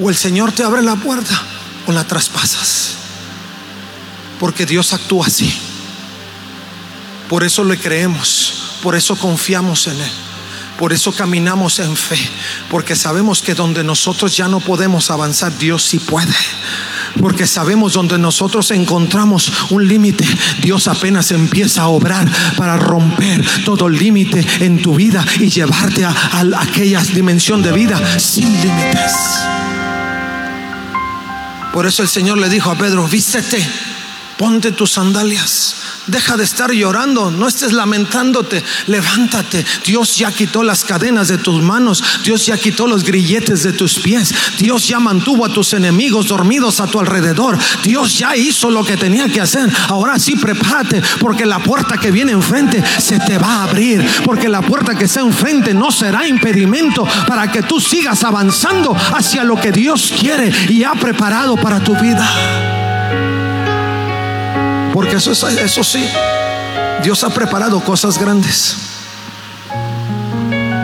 O 0.00 0.08
el 0.08 0.16
Señor 0.16 0.52
te 0.52 0.62
abre 0.62 0.82
la 0.82 0.96
puerta 0.96 1.42
o 1.86 1.92
la 1.92 2.04
traspasas, 2.04 2.92
porque 4.38 4.66
Dios 4.66 4.92
actúa 4.92 5.26
así. 5.26 5.52
Por 7.28 7.42
eso 7.42 7.64
le 7.64 7.76
creemos 7.76 8.65
por 8.86 8.94
eso 8.94 9.16
confiamos 9.16 9.88
en 9.88 10.00
Él. 10.00 10.10
Por 10.78 10.92
eso 10.92 11.10
caminamos 11.10 11.80
en 11.80 11.96
fe, 11.96 12.20
porque 12.70 12.94
sabemos 12.94 13.42
que 13.42 13.52
donde 13.52 13.82
nosotros 13.82 14.36
ya 14.36 14.46
no 14.46 14.60
podemos 14.60 15.10
avanzar, 15.10 15.58
Dios 15.58 15.82
sí 15.82 15.98
puede. 15.98 16.32
Porque 17.20 17.48
sabemos 17.48 17.94
donde 17.94 18.16
nosotros 18.16 18.70
encontramos 18.70 19.50
un 19.70 19.88
límite, 19.88 20.24
Dios 20.62 20.86
apenas 20.86 21.32
empieza 21.32 21.82
a 21.82 21.88
obrar 21.88 22.30
para 22.56 22.76
romper 22.76 23.44
todo 23.64 23.88
límite 23.88 24.46
en 24.60 24.80
tu 24.80 24.94
vida 24.94 25.26
y 25.40 25.48
llevarte 25.48 26.04
a, 26.04 26.10
a 26.10 26.62
aquella 26.62 27.02
dimensión 27.02 27.64
de 27.64 27.72
vida 27.72 28.20
sin 28.20 28.52
límites. 28.52 29.14
Por 31.72 31.88
eso 31.88 32.04
el 32.04 32.08
Señor 32.08 32.38
le 32.38 32.48
dijo 32.48 32.70
a 32.70 32.78
Pedro, 32.78 33.08
vístete, 33.08 33.68
ponte 34.36 34.72
tus 34.72 34.92
sandalias. 34.92 35.74
Deja 36.06 36.36
de 36.36 36.44
estar 36.44 36.70
llorando, 36.70 37.30
no 37.30 37.48
estés 37.48 37.72
lamentándote, 37.72 38.62
levántate. 38.86 39.64
Dios 39.84 40.16
ya 40.16 40.30
quitó 40.30 40.62
las 40.62 40.84
cadenas 40.84 41.28
de 41.28 41.38
tus 41.38 41.62
manos, 41.62 42.02
Dios 42.24 42.46
ya 42.46 42.56
quitó 42.56 42.86
los 42.86 43.02
grilletes 43.02 43.62
de 43.62 43.72
tus 43.72 43.98
pies, 43.98 44.32
Dios 44.58 44.86
ya 44.86 45.00
mantuvo 45.00 45.44
a 45.44 45.52
tus 45.52 45.72
enemigos 45.72 46.28
dormidos 46.28 46.80
a 46.80 46.86
tu 46.86 47.00
alrededor, 47.00 47.58
Dios 47.82 48.18
ya 48.18 48.36
hizo 48.36 48.70
lo 48.70 48.84
que 48.84 48.96
tenía 48.96 49.28
que 49.28 49.40
hacer. 49.40 49.70
Ahora 49.88 50.18
sí, 50.18 50.36
prepárate, 50.36 51.02
porque 51.18 51.46
la 51.46 51.58
puerta 51.58 51.96
que 51.96 52.10
viene 52.10 52.32
enfrente 52.32 52.82
se 53.00 53.18
te 53.18 53.38
va 53.38 53.56
a 53.56 53.62
abrir, 53.64 54.04
porque 54.24 54.48
la 54.48 54.62
puerta 54.62 54.94
que 54.94 55.06
está 55.06 55.20
enfrente 55.20 55.74
no 55.74 55.90
será 55.90 56.26
impedimento 56.26 57.06
para 57.26 57.50
que 57.50 57.62
tú 57.62 57.80
sigas 57.80 58.22
avanzando 58.22 58.94
hacia 58.94 59.44
lo 59.44 59.60
que 59.60 59.72
Dios 59.72 60.12
quiere 60.18 60.52
y 60.68 60.84
ha 60.84 60.92
preparado 60.92 61.56
para 61.56 61.82
tu 61.82 61.96
vida. 61.96 62.75
Porque 64.96 65.16
eso, 65.16 65.32
eso 65.32 65.84
sí, 65.84 66.08
Dios 67.02 67.22
ha 67.22 67.28
preparado 67.28 67.80
cosas 67.80 68.18
grandes. 68.18 68.78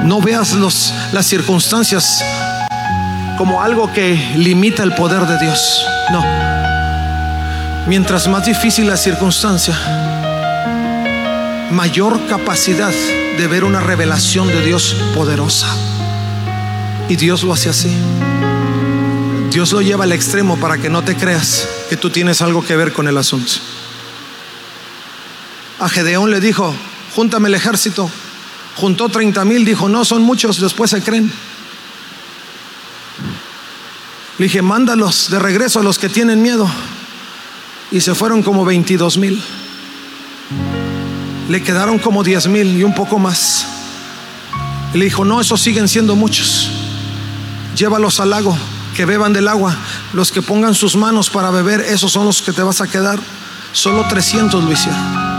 No 0.04 0.20
veas 0.20 0.52
los, 0.52 0.92
las 1.12 1.24
circunstancias 1.24 2.22
como 3.38 3.62
algo 3.62 3.90
que 3.90 4.34
limita 4.36 4.82
el 4.82 4.94
poder 4.94 5.22
de 5.22 5.38
Dios. 5.38 5.86
No. 6.10 6.22
Mientras 7.86 8.28
más 8.28 8.44
difícil 8.44 8.86
la 8.86 8.98
circunstancia, 8.98 9.74
mayor 11.70 12.26
capacidad 12.26 12.92
de 13.38 13.46
ver 13.46 13.64
una 13.64 13.80
revelación 13.80 14.46
de 14.48 14.62
Dios 14.62 14.94
poderosa. 15.14 15.68
Y 17.08 17.16
Dios 17.16 17.44
lo 17.44 17.54
hace 17.54 17.70
así. 17.70 17.96
Dios 19.50 19.72
lo 19.72 19.80
lleva 19.80 20.04
al 20.04 20.12
extremo 20.12 20.58
para 20.58 20.76
que 20.76 20.90
no 20.90 21.00
te 21.00 21.16
creas 21.16 21.66
que 21.88 21.96
tú 21.96 22.10
tienes 22.10 22.42
algo 22.42 22.62
que 22.62 22.76
ver 22.76 22.92
con 22.92 23.08
el 23.08 23.16
asunto. 23.16 23.71
A 25.82 25.88
Gedeón 25.88 26.30
le 26.30 26.38
dijo, 26.38 26.72
júntame 27.16 27.48
el 27.48 27.56
ejército. 27.56 28.08
Juntó 28.76 29.08
30 29.08 29.44
mil, 29.44 29.64
dijo, 29.64 29.88
no, 29.88 30.04
son 30.04 30.22
muchos, 30.22 30.60
después 30.60 30.92
se 30.92 31.02
creen. 31.02 31.32
Le 34.38 34.44
dije, 34.44 34.62
mándalos 34.62 35.28
de 35.28 35.40
regreso 35.40 35.80
a 35.80 35.82
los 35.82 35.98
que 35.98 36.08
tienen 36.08 36.40
miedo. 36.40 36.70
Y 37.90 38.00
se 38.00 38.14
fueron 38.14 38.44
como 38.44 38.64
22 38.64 39.18
mil. 39.18 39.42
Le 41.48 41.64
quedaron 41.64 41.98
como 41.98 42.22
10 42.22 42.46
mil 42.46 42.78
y 42.78 42.84
un 42.84 42.94
poco 42.94 43.18
más. 43.18 43.66
le 44.94 45.04
dijo, 45.06 45.24
no, 45.24 45.40
esos 45.40 45.60
siguen 45.60 45.88
siendo 45.88 46.14
muchos. 46.14 46.70
Llévalos 47.74 48.20
al 48.20 48.30
lago, 48.30 48.56
que 48.94 49.04
beban 49.04 49.32
del 49.32 49.48
agua. 49.48 49.76
Los 50.12 50.30
que 50.30 50.42
pongan 50.42 50.76
sus 50.76 50.94
manos 50.94 51.28
para 51.28 51.50
beber, 51.50 51.80
esos 51.80 52.12
son 52.12 52.24
los 52.24 52.40
que 52.40 52.52
te 52.52 52.62
vas 52.62 52.80
a 52.80 52.86
quedar. 52.86 53.18
Solo 53.72 54.06
300 54.08 54.62
lo 54.62 54.70
hicieron. 54.70 55.31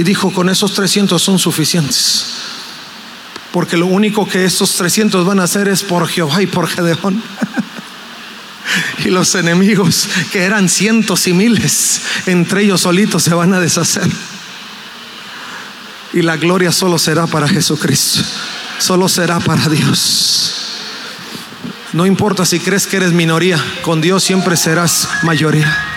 Y 0.00 0.02
dijo, 0.02 0.32
con 0.32 0.48
esos 0.48 0.72
300 0.72 1.22
son 1.22 1.38
suficientes. 1.38 2.24
Porque 3.52 3.76
lo 3.76 3.84
único 3.84 4.26
que 4.26 4.46
estos 4.46 4.72
300 4.76 5.26
van 5.26 5.40
a 5.40 5.42
hacer 5.42 5.68
es 5.68 5.82
por 5.82 6.08
Jehová 6.08 6.40
y 6.40 6.46
por 6.46 6.68
Gedeón. 6.68 7.22
y 9.04 9.10
los 9.10 9.34
enemigos, 9.34 10.08
que 10.32 10.44
eran 10.44 10.70
cientos 10.70 11.26
y 11.26 11.34
miles, 11.34 12.00
entre 12.24 12.62
ellos 12.62 12.80
solitos 12.80 13.24
se 13.24 13.34
van 13.34 13.52
a 13.52 13.60
deshacer. 13.60 14.10
Y 16.14 16.22
la 16.22 16.38
gloria 16.38 16.72
solo 16.72 16.98
será 16.98 17.26
para 17.26 17.46
Jesucristo. 17.46 18.22
Solo 18.78 19.06
será 19.06 19.38
para 19.38 19.68
Dios. 19.68 20.54
No 21.92 22.06
importa 22.06 22.46
si 22.46 22.58
crees 22.58 22.86
que 22.86 22.96
eres 22.96 23.12
minoría, 23.12 23.62
con 23.82 24.00
Dios 24.00 24.24
siempre 24.24 24.56
serás 24.56 25.06
mayoría. 25.24 25.89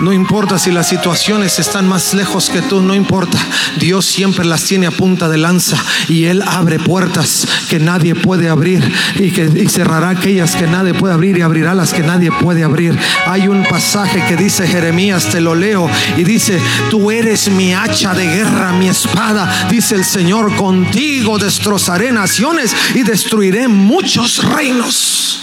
No 0.00 0.12
importa 0.12 0.58
si 0.58 0.72
las 0.72 0.88
situaciones 0.88 1.58
están 1.58 1.86
más 1.86 2.14
lejos 2.14 2.50
que 2.50 2.62
tú, 2.62 2.80
no 2.80 2.94
importa. 2.94 3.38
Dios 3.78 4.06
siempre 4.06 4.44
las 4.44 4.64
tiene 4.64 4.86
a 4.86 4.90
punta 4.90 5.28
de 5.28 5.38
lanza 5.38 5.76
y 6.08 6.24
Él 6.24 6.42
abre 6.44 6.78
puertas 6.78 7.46
que 7.68 7.78
nadie 7.78 8.14
puede 8.14 8.48
abrir 8.48 8.90
y, 9.16 9.30
que, 9.30 9.68
cerrará 9.68 10.10
aquellas 10.10 10.56
que 10.56 10.66
nadie 10.66 10.94
puede 10.94 11.14
abrir 11.14 11.38
y 11.38 11.42
abrirá 11.42 11.74
las 11.74 11.92
que 11.92 12.02
nadie 12.02 12.32
puede 12.32 12.64
abrir. 12.64 12.98
Hay 13.26 13.48
un 13.48 13.64
pasaje 13.64 14.24
que 14.26 14.36
dice 14.36 14.66
Jeremías, 14.66 15.26
te 15.30 15.40
lo 15.40 15.54
leo, 15.54 15.88
y 16.16 16.24
dice, 16.24 16.58
tú 16.90 17.10
eres 17.10 17.50
mi 17.50 17.72
hacha 17.72 18.14
de 18.14 18.26
guerra, 18.26 18.72
mi 18.72 18.88
espada, 18.88 19.68
dice 19.70 19.94
el 19.94 20.04
Señor, 20.04 20.54
contigo 20.56 21.38
destrozaré 21.38 22.12
naciones 22.12 22.74
y 22.94 23.02
destruiré 23.02 23.68
muchos 23.68 24.42
reinos, 24.42 25.40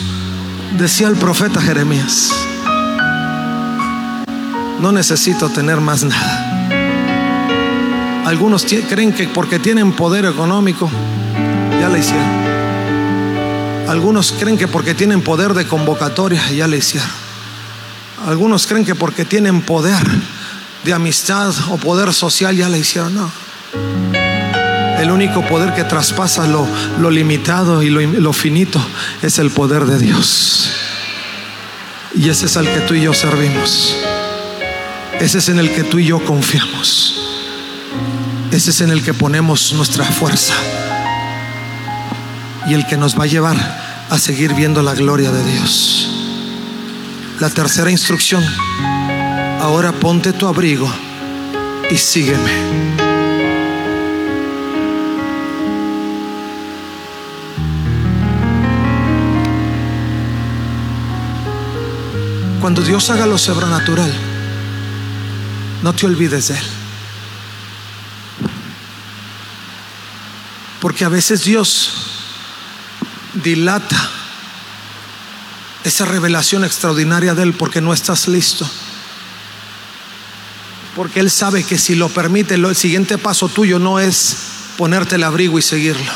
decía 0.77 1.07
el 1.07 1.15
profeta 1.15 1.61
Jeremías 1.61 2.48
no 4.81 4.91
necesito 4.91 5.49
tener 5.49 5.81
más 5.81 6.03
nada. 6.03 6.45
Algunos 8.25 8.65
creen 8.87 9.11
que 9.11 9.27
porque 9.27 9.59
tienen 9.59 9.91
poder 9.93 10.25
económico, 10.25 10.89
ya 11.79 11.89
le 11.89 11.99
hicieron. 11.99 12.49
Algunos 13.87 14.33
creen 14.33 14.57
que 14.57 14.67
porque 14.67 14.93
tienen 14.93 15.21
poder 15.21 15.53
de 15.55 15.65
convocatoria, 15.65 16.47
ya 16.51 16.67
le 16.67 16.77
hicieron. 16.77 17.09
Algunos 18.27 18.67
creen 18.67 18.85
que 18.85 18.93
porque 18.93 19.25
tienen 19.25 19.61
poder 19.61 20.05
de 20.83 20.93
amistad 20.93 21.53
o 21.71 21.77
poder 21.77 22.13
social, 22.13 22.55
ya 22.55 22.69
le 22.69 22.77
hicieron. 22.77 23.15
No. 23.15 23.31
El 24.99 25.09
único 25.09 25.41
poder 25.47 25.73
que 25.73 25.85
traspasa 25.85 26.45
lo, 26.45 27.09
limitado 27.09 27.81
y 27.81 27.89
lo, 27.89 28.01
lo 28.01 28.33
finito 28.33 28.79
es 29.23 29.39
el 29.39 29.49
poder 29.49 29.85
de 29.85 29.97
Dios. 29.97 30.69
Y 32.15 32.29
ese 32.29 32.45
es 32.45 32.57
al 32.57 32.65
que 32.65 32.81
tú 32.81 32.93
y 32.93 33.01
yo 33.01 33.13
servimos. 33.13 33.95
Ese 35.19 35.39
es 35.39 35.49
en 35.49 35.59
el 35.59 35.73
que 35.73 35.83
tú 35.83 35.99
y 35.99 36.05
yo 36.05 36.23
confiamos. 36.23 37.13
Ese 38.51 38.69
es 38.69 38.81
en 38.81 38.89
el 38.89 39.03
que 39.03 39.13
ponemos 39.13 39.73
nuestra 39.73 40.05
fuerza. 40.05 40.53
Y 42.67 42.73
el 42.73 42.87
que 42.87 42.97
nos 42.97 43.19
va 43.19 43.25
a 43.25 43.27
llevar 43.27 43.57
a 44.09 44.17
seguir 44.17 44.53
viendo 44.53 44.81
la 44.81 44.95
gloria 44.95 45.31
de 45.31 45.43
Dios. 45.43 46.07
La 47.39 47.49
tercera 47.49 47.91
instrucción. 47.91 48.43
Ahora 49.59 49.91
ponte 49.91 50.31
tu 50.31 50.47
abrigo 50.47 50.89
y 51.91 51.97
sígueme. 51.97 52.89
Cuando 62.61 62.81
Dios 62.81 63.09
haga 63.09 63.25
lo 63.25 63.37
sobrenatural, 63.37 64.28
no 65.81 65.93
te 65.93 66.05
olvides 66.05 66.49
de 66.49 66.57
Él. 66.57 66.65
Porque 70.81 71.05
a 71.05 71.09
veces 71.09 71.43
Dios 71.43 71.91
dilata 73.33 74.09
esa 75.83 76.05
revelación 76.05 76.63
extraordinaria 76.63 77.33
de 77.33 77.43
Él 77.43 77.53
porque 77.53 77.81
no 77.81 77.93
estás 77.93 78.27
listo. 78.27 78.69
Porque 80.95 81.19
Él 81.19 81.31
sabe 81.31 81.63
que 81.63 81.77
si 81.77 81.95
lo 81.95 82.09
permite, 82.09 82.55
el 82.55 82.75
siguiente 82.75 83.17
paso 83.17 83.47
tuyo 83.47 83.79
no 83.79 83.99
es 83.99 84.37
ponerte 84.77 85.15
el 85.15 85.23
abrigo 85.23 85.59
y 85.59 85.61
seguirlo, 85.61 86.11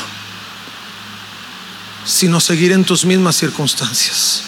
sino 2.04 2.40
seguir 2.40 2.72
en 2.72 2.84
tus 2.84 3.04
mismas 3.04 3.36
circunstancias, 3.36 4.42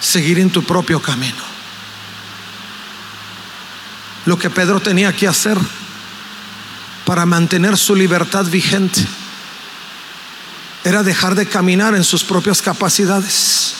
seguir 0.00 0.38
en 0.38 0.50
tu 0.50 0.62
propio 0.62 1.00
camino 1.00 1.51
lo 4.26 4.38
que 4.38 4.50
Pedro 4.50 4.80
tenía 4.80 5.12
que 5.12 5.26
hacer 5.26 5.58
para 7.04 7.26
mantener 7.26 7.76
su 7.76 7.94
libertad 7.94 8.46
vigente 8.46 9.04
era 10.84 11.02
dejar 11.02 11.34
de 11.34 11.46
caminar 11.46 11.94
en 11.94 12.04
sus 12.04 12.24
propias 12.24 12.62
capacidades. 12.62 13.74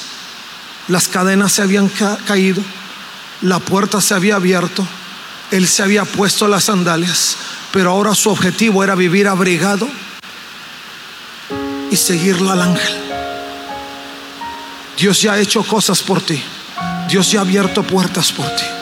Las 0.89 1.09
cadenas 1.09 1.53
se 1.53 1.63
habían 1.63 1.91
caído, 2.27 2.63
la 3.41 3.59
puerta 3.59 4.01
se 4.01 4.15
había 4.15 4.37
abierto, 4.37 4.87
él 5.51 5.67
se 5.67 5.83
había 5.83 6.05
puesto 6.05 6.49
las 6.49 6.65
sandalias, 6.65 7.37
pero 7.73 7.91
ahora 7.91 8.15
su 8.15 8.31
objetivo 8.31 8.83
era 8.85 8.95
vivir 8.95 9.29
abrigado 9.29 9.89
y 11.91 11.97
seguirle 11.97 12.51
al 12.51 12.63
ángel. 12.63 12.97
Dios 14.97 15.21
ya 15.23 15.33
ha 15.33 15.41
hecho 15.41 15.63
cosas 15.65 16.03
por 16.03 16.21
ti, 16.21 16.43
Dios 17.09 17.31
ya 17.31 17.41
ha 17.41 17.43
abierto 17.43 17.83
puertas 17.83 18.33
por 18.33 18.47
ti. 18.47 18.82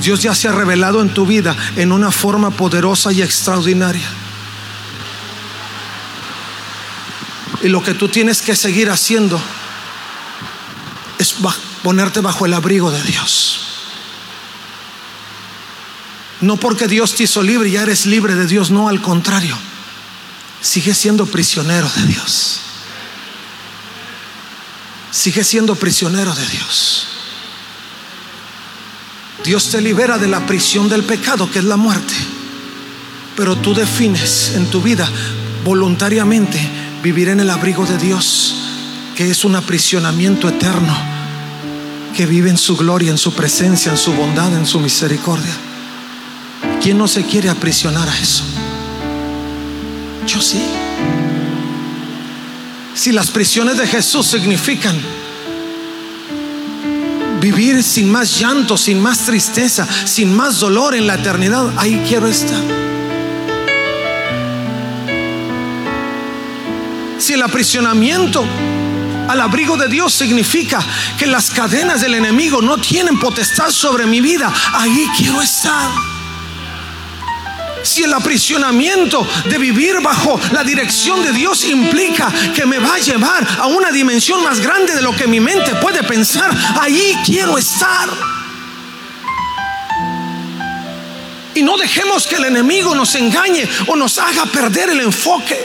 Dios 0.00 0.22
ya 0.22 0.34
se 0.34 0.48
ha 0.48 0.52
revelado 0.52 1.02
en 1.02 1.12
tu 1.12 1.26
vida 1.26 1.56
en 1.76 1.92
una 1.92 2.10
forma 2.10 2.50
poderosa 2.50 3.12
y 3.12 3.22
extraordinaria. 3.22 4.08
Y 7.62 7.68
lo 7.68 7.82
que 7.82 7.94
tú 7.94 8.08
tienes 8.08 8.40
que 8.40 8.54
seguir 8.54 8.90
haciendo 8.90 9.40
es 11.18 11.34
ponerte 11.82 12.20
bajo 12.20 12.46
el 12.46 12.54
abrigo 12.54 12.90
de 12.90 13.02
Dios. 13.02 13.60
No 16.40 16.56
porque 16.56 16.86
Dios 16.86 17.14
te 17.14 17.24
hizo 17.24 17.42
libre, 17.42 17.70
ya 17.70 17.82
eres 17.82 18.06
libre 18.06 18.36
de 18.36 18.46
Dios, 18.46 18.70
no, 18.70 18.88
al 18.88 19.02
contrario. 19.02 19.58
Sigue 20.60 20.94
siendo 20.94 21.26
prisionero 21.26 21.90
de 21.96 22.06
Dios. 22.06 22.60
Sigue 25.10 25.42
siendo 25.42 25.74
prisionero 25.74 26.32
de 26.34 26.46
Dios. 26.46 27.07
Dios 29.48 29.70
te 29.70 29.80
libera 29.80 30.18
de 30.18 30.28
la 30.28 30.44
prisión 30.44 30.90
del 30.90 31.04
pecado, 31.04 31.50
que 31.50 31.60
es 31.60 31.64
la 31.64 31.78
muerte. 31.78 32.12
Pero 33.34 33.56
tú 33.56 33.72
defines 33.72 34.52
en 34.54 34.66
tu 34.66 34.82
vida 34.82 35.08
voluntariamente 35.64 36.60
vivir 37.02 37.30
en 37.30 37.40
el 37.40 37.48
abrigo 37.48 37.86
de 37.86 37.96
Dios, 37.96 38.54
que 39.16 39.30
es 39.30 39.46
un 39.46 39.56
aprisionamiento 39.56 40.50
eterno, 40.50 40.94
que 42.14 42.26
vive 42.26 42.50
en 42.50 42.58
su 42.58 42.76
gloria, 42.76 43.10
en 43.10 43.16
su 43.16 43.32
presencia, 43.32 43.90
en 43.90 43.96
su 43.96 44.12
bondad, 44.12 44.54
en 44.54 44.66
su 44.66 44.80
misericordia. 44.80 45.54
¿Quién 46.82 46.98
no 46.98 47.08
se 47.08 47.24
quiere 47.24 47.48
aprisionar 47.48 48.06
a 48.06 48.18
eso? 48.18 48.44
Yo 50.26 50.42
sí. 50.42 50.60
Si 52.94 53.12
las 53.12 53.30
prisiones 53.30 53.78
de 53.78 53.86
Jesús 53.86 54.26
significan 54.26 55.00
vivir 57.40 57.82
sin 57.82 58.10
más 58.10 58.38
llanto, 58.38 58.76
sin 58.76 59.00
más 59.00 59.24
tristeza, 59.26 59.86
sin 60.04 60.34
más 60.34 60.60
dolor 60.60 60.94
en 60.94 61.06
la 61.06 61.14
eternidad, 61.14 61.72
ahí 61.76 62.02
quiero 62.06 62.26
estar. 62.26 62.60
Si 67.18 67.34
el 67.34 67.42
aprisionamiento 67.42 68.44
al 69.28 69.40
abrigo 69.40 69.76
de 69.76 69.88
Dios 69.88 70.14
significa 70.14 70.80
que 71.18 71.26
las 71.26 71.50
cadenas 71.50 72.00
del 72.00 72.14
enemigo 72.14 72.62
no 72.62 72.78
tienen 72.78 73.18
potestad 73.18 73.70
sobre 73.70 74.06
mi 74.06 74.20
vida, 74.20 74.52
ahí 74.72 75.06
quiero 75.16 75.42
estar. 75.42 76.17
Si 77.82 78.02
el 78.02 78.12
aprisionamiento 78.12 79.26
de 79.46 79.58
vivir 79.58 80.00
bajo 80.00 80.38
la 80.52 80.64
dirección 80.64 81.22
de 81.22 81.32
Dios 81.32 81.64
implica 81.64 82.32
que 82.54 82.66
me 82.66 82.78
va 82.78 82.94
a 82.94 82.98
llevar 82.98 83.46
a 83.58 83.66
una 83.66 83.90
dimensión 83.90 84.42
más 84.42 84.60
grande 84.60 84.94
de 84.94 85.02
lo 85.02 85.14
que 85.14 85.26
mi 85.26 85.40
mente 85.40 85.74
puede 85.76 86.02
pensar, 86.02 86.50
ahí 86.80 87.16
quiero 87.24 87.56
estar. 87.56 88.08
Y 91.54 91.62
no 91.62 91.76
dejemos 91.76 92.26
que 92.26 92.36
el 92.36 92.44
enemigo 92.44 92.94
nos 92.94 93.14
engañe 93.14 93.68
o 93.86 93.96
nos 93.96 94.18
haga 94.18 94.46
perder 94.46 94.90
el 94.90 95.00
enfoque. 95.00 95.64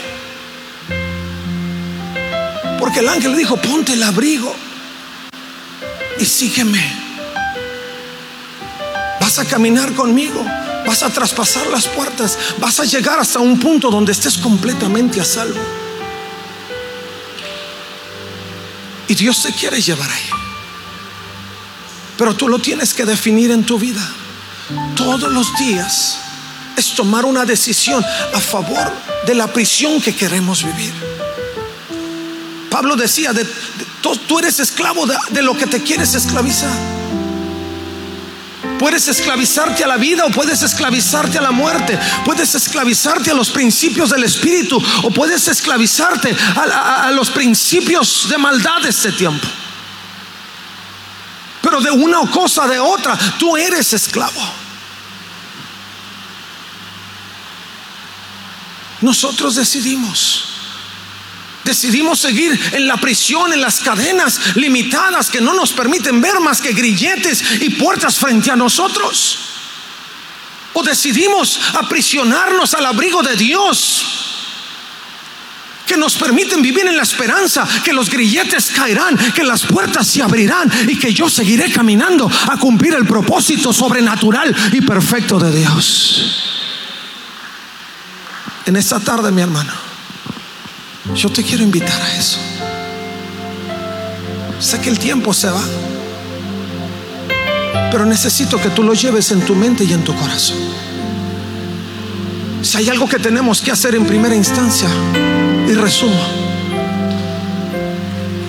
Porque 2.78 3.00
el 3.00 3.08
ángel 3.08 3.36
dijo, 3.36 3.56
ponte 3.56 3.92
el 3.92 4.02
abrigo 4.02 4.54
y 6.18 6.24
sígueme. 6.24 6.82
Vas 9.20 9.38
a 9.38 9.44
caminar 9.44 9.92
conmigo 9.94 10.44
vas 10.86 11.02
a 11.02 11.10
traspasar 11.10 11.66
las 11.68 11.86
puertas, 11.86 12.38
vas 12.58 12.80
a 12.80 12.84
llegar 12.84 13.18
hasta 13.18 13.38
un 13.38 13.58
punto 13.58 13.90
donde 13.90 14.12
estés 14.12 14.38
completamente 14.38 15.20
a 15.20 15.24
salvo. 15.24 15.60
Y 19.08 19.14
Dios 19.14 19.42
te 19.42 19.52
quiere 19.52 19.80
llevar 19.80 20.10
ahí. 20.10 20.30
Pero 22.16 22.34
tú 22.34 22.48
lo 22.48 22.58
tienes 22.58 22.94
que 22.94 23.04
definir 23.04 23.50
en 23.50 23.64
tu 23.64 23.78
vida. 23.78 24.06
Todos 24.94 25.30
los 25.32 25.54
días 25.58 26.18
es 26.76 26.94
tomar 26.94 27.24
una 27.24 27.44
decisión 27.44 28.04
a 28.34 28.40
favor 28.40 28.92
de 29.26 29.34
la 29.34 29.52
prisión 29.52 30.00
que 30.00 30.14
queremos 30.14 30.64
vivir. 30.64 30.92
Pablo 32.70 32.96
decía, 32.96 33.32
de, 33.32 33.46
tú, 34.00 34.38
eres 34.38 34.58
esclavo 34.58 35.06
de 35.06 35.42
lo 35.42 35.56
que 35.56 35.66
te 35.66 35.82
quieres 35.82 36.14
esclavizar. 36.14 36.93
Puedes 38.78 39.08
esclavizarte 39.08 39.84
a 39.84 39.86
la 39.86 39.96
vida 39.96 40.24
o 40.24 40.30
puedes 40.30 40.62
esclavizarte 40.62 41.38
a 41.38 41.42
la 41.42 41.52
muerte. 41.52 41.98
Puedes 42.24 42.54
esclavizarte 42.54 43.30
a 43.30 43.34
los 43.34 43.50
principios 43.50 44.10
del 44.10 44.24
Espíritu 44.24 44.82
o 45.02 45.10
puedes 45.10 45.46
esclavizarte 45.48 46.36
a, 46.56 47.10
los 47.12 47.30
principios 47.30 48.28
de 48.28 48.38
maldad 48.38 48.82
de 48.82 48.90
este 48.90 49.12
tiempo. 49.12 49.46
Pero 51.62 51.80
de 51.80 51.90
una 51.90 52.20
cosa 52.30 52.66
de 52.66 52.78
otra, 52.78 53.16
tú 53.38 53.56
eres 53.56 53.92
esclavo. 53.92 54.40
Nosotros 59.00 59.54
decidimos. 59.54 60.53
Decidimos 61.64 62.18
seguir 62.18 62.58
en 62.72 62.86
la 62.86 62.98
prisión, 62.98 63.52
en 63.52 63.60
las 63.60 63.80
cadenas 63.80 64.56
limitadas 64.56 65.30
que 65.30 65.40
no 65.40 65.54
nos 65.54 65.72
permiten 65.72 66.20
ver 66.20 66.38
más 66.40 66.60
que 66.60 66.72
grilletes 66.72 67.42
y 67.60 67.70
puertas 67.70 68.18
frente 68.18 68.50
a 68.50 68.56
nosotros. 68.56 69.38
O 70.74 70.82
decidimos 70.82 71.58
aprisionarnos 71.74 72.74
al 72.74 72.84
abrigo 72.84 73.22
de 73.22 73.36
Dios 73.36 74.04
que 75.86 75.96
nos 75.96 76.16
permiten 76.16 76.62
vivir 76.62 76.86
en 76.86 76.96
la 76.96 77.02
esperanza 77.02 77.66
que 77.84 77.92
los 77.92 78.10
grilletes 78.10 78.70
caerán, 78.70 79.16
que 79.34 79.44
las 79.44 79.64
puertas 79.64 80.06
se 80.06 80.22
abrirán 80.22 80.70
y 80.88 80.98
que 80.98 81.12
yo 81.12 81.28
seguiré 81.28 81.70
caminando 81.70 82.30
a 82.50 82.56
cumplir 82.58 82.94
el 82.94 83.06
propósito 83.06 83.72
sobrenatural 83.72 84.54
y 84.72 84.80
perfecto 84.80 85.38
de 85.38 85.58
Dios. 85.58 86.40
En 88.66 88.76
esta 88.76 88.98
tarde, 88.98 89.30
mi 89.30 89.42
hermano, 89.42 89.72
yo 91.12 91.28
te 91.28 91.42
quiero 91.42 91.62
invitar 91.62 92.00
a 92.00 92.16
eso. 92.16 92.38
Sé 94.60 94.80
que 94.80 94.88
el 94.88 94.98
tiempo 94.98 95.34
se 95.34 95.48
va, 95.50 95.62
pero 97.90 98.06
necesito 98.06 98.60
que 98.60 98.70
tú 98.70 98.82
lo 98.82 98.94
lleves 98.94 99.30
en 99.32 99.40
tu 99.42 99.54
mente 99.54 99.84
y 99.84 99.92
en 99.92 100.02
tu 100.04 100.14
corazón. 100.14 100.56
Si 102.62 102.78
hay 102.78 102.88
algo 102.88 103.06
que 103.08 103.18
tenemos 103.18 103.60
que 103.60 103.70
hacer 103.70 103.94
en 103.94 104.06
primera 104.06 104.34
instancia, 104.34 104.88
y 105.68 105.74
resumo, 105.74 106.20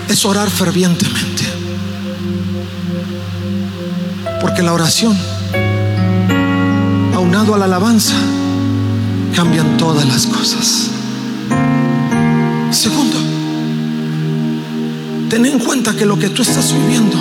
es 0.09 0.25
orar 0.25 0.49
fervientemente. 0.49 1.43
Porque 4.41 4.61
la 4.61 4.73
oración, 4.73 5.17
aunado 7.13 7.55
a 7.55 7.57
la 7.57 7.65
alabanza, 7.65 8.15
cambian 9.35 9.77
todas 9.77 10.05
las 10.05 10.27
cosas. 10.27 10.94
Segundo, 12.86 13.17
ten 15.27 15.43
en 15.47 15.57
cuenta 15.57 15.95
que 15.95 16.05
lo 16.05 16.19
que 16.19 16.29
tú 16.29 16.43
estás 16.43 16.71
viviendo 16.71 17.17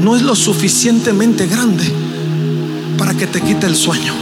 no 0.00 0.14
es 0.14 0.22
lo 0.22 0.36
suficientemente 0.36 1.48
grande 1.48 1.92
para 2.96 3.12
que 3.14 3.26
te 3.26 3.40
quite 3.40 3.66
el 3.66 3.74
sueño 3.74 4.14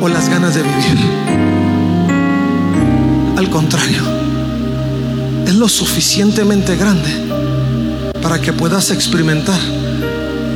o 0.00 0.08
las 0.08 0.28
ganas 0.28 0.56
de 0.56 0.62
vivir. 0.62 0.98
Al 3.36 3.48
contrario, 3.48 4.02
es 5.46 5.54
lo 5.54 5.68
suficientemente 5.68 6.74
grande 6.74 7.14
para 8.20 8.40
que 8.40 8.52
puedas 8.52 8.90
experimentar 8.90 9.60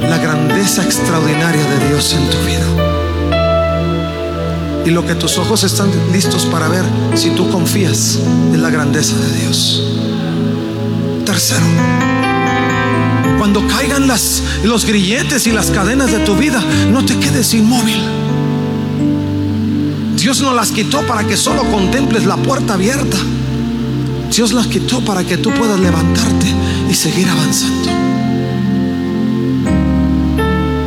la 0.00 0.18
grandeza 0.18 0.82
extraordinaria 0.82 1.64
de 1.64 1.88
Dios 1.88 2.14
en 2.14 2.28
tu 2.28 2.38
vida 2.48 2.91
y 4.84 4.90
lo 4.90 5.06
que 5.06 5.14
tus 5.14 5.38
ojos 5.38 5.64
están 5.64 5.90
listos 6.12 6.46
para 6.46 6.68
ver 6.68 6.84
si 7.14 7.30
tú 7.30 7.48
confías 7.50 8.18
en 8.52 8.62
la 8.62 8.70
grandeza 8.70 9.16
de 9.16 9.40
Dios. 9.40 9.82
Tercero, 11.24 11.66
cuando 13.38 13.66
caigan 13.68 14.08
las, 14.08 14.42
los 14.64 14.84
grilletes 14.84 15.46
y 15.46 15.52
las 15.52 15.70
cadenas 15.70 16.10
de 16.10 16.18
tu 16.20 16.36
vida, 16.36 16.62
no 16.90 17.04
te 17.04 17.18
quedes 17.18 17.54
inmóvil. 17.54 18.00
Dios 20.16 20.40
no 20.40 20.54
las 20.54 20.70
quitó 20.70 21.04
para 21.06 21.26
que 21.26 21.36
solo 21.36 21.62
contemples 21.70 22.24
la 22.24 22.36
puerta 22.36 22.74
abierta. 22.74 23.16
Dios 24.30 24.52
las 24.52 24.66
quitó 24.66 25.00
para 25.04 25.24
que 25.24 25.36
tú 25.36 25.50
puedas 25.50 25.78
levantarte 25.80 26.46
y 26.88 26.94
seguir 26.94 27.28
avanzando. 27.28 28.01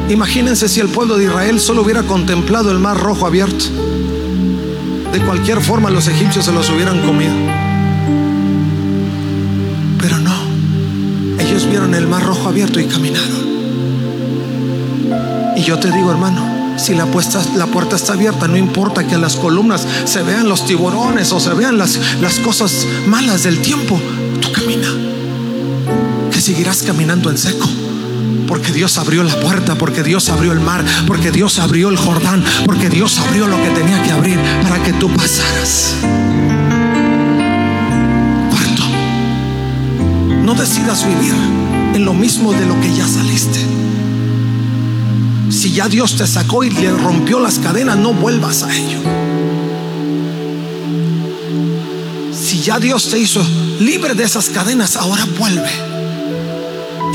Imagínense 0.10 0.70
si 0.70 0.80
el 0.80 0.88
pueblo 0.90 1.18
de 1.18 1.26
Israel 1.26 1.60
solo 1.60 1.82
hubiera 1.82 2.04
contemplado 2.04 2.72
el 2.72 2.80
mar 2.80 2.98
rojo 2.98 3.26
abierto. 3.26 3.66
De 5.12 5.20
cualquier 5.22 5.62
forma 5.62 5.90
los 5.90 6.08
egipcios 6.08 6.46
se 6.46 6.52
los 6.52 6.70
hubieran 6.70 7.02
comido. 7.02 7.34
Pero 10.00 10.20
no, 10.20 10.36
ellos 11.40 11.68
vieron 11.70 11.96
el 11.96 12.08
mar 12.08 12.24
rojo 12.24 12.50
abierto 12.50 12.80
y 12.80 12.86
caminaron. 12.86 13.56
Y 15.58 15.64
yo 15.64 15.80
te 15.80 15.90
digo, 15.92 16.12
hermano, 16.12 16.56
si 16.78 16.94
la, 16.94 17.06
puerta 17.06 17.96
está 17.96 18.14
abierta, 18.14 18.48
no 18.48 18.58
importa 18.58 19.08
que 19.08 19.16
en 19.16 19.22
las 19.22 19.36
columnas 19.36 19.88
se 20.04 20.22
vean 20.22 20.50
los 20.50 20.66
tiburones 20.66 21.32
o 21.32 21.40
se 21.40 21.54
vean 21.54 21.78
las, 21.78 22.00
las 22.22 22.40
cosas 22.40 22.86
malas 23.08 23.44
del 23.44 23.60
tiempo, 23.62 24.00
tú 24.42 24.52
camina, 24.52 24.88
que 26.32 26.42
seguirás 26.42 26.84
caminando 26.84 27.30
en 27.30 27.38
seco, 27.38 27.68
Porque 28.48 28.72
Dios 28.72 28.98
abrió 28.98 29.24
la 29.24 29.40
puerta, 29.40 29.76
porque 29.76 30.04
Dios 30.04 30.30
abrió 30.30 30.52
el 30.52 30.60
mar, 30.60 30.84
porque 31.08 31.32
Dios 31.32 31.60
abrió 31.60 31.90
el 31.90 31.98
Jordán, 31.98 32.44
porque 32.66 32.90
Dios 32.90 33.18
abrió 33.20 33.48
lo 33.48 33.58
que 33.58 33.70
tenía 33.70 34.02
que 34.04 34.12
abrir 34.12 34.40
para 34.64 34.84
que 34.84 34.94
tú 34.94 35.10
pasaras. 35.10 35.96
Cuarto, 38.50 38.84
no 40.44 40.54
decidas 40.54 41.06
vivir 41.08 41.34
en 41.96 42.06
lo 42.06 42.14
mismo 42.14 42.54
de 42.54 42.66
lo 42.66 42.80
que 42.82 42.94
ya 42.94 43.08
saliste. 43.08 43.60
Si 45.50 45.72
ya 45.72 45.88
Dios 45.88 46.16
te 46.16 46.28
sacó 46.28 46.64
y 46.64 46.70
le 46.70 46.92
rompió 46.92 47.40
las 47.40 47.60
cadenas, 47.60 47.98
no 47.98 48.14
vuelvas 48.14 48.64
a 48.64 48.76
ello. 48.76 49.00
Si 52.32 52.60
ya 52.60 52.80
Dios 52.80 53.10
te 53.10 53.18
hizo 53.18 53.44
libre 53.80 54.14
de 54.14 54.24
esas 54.24 54.50
cadenas, 54.50 54.96
ahora 54.98 55.26
vuelve 55.38 55.95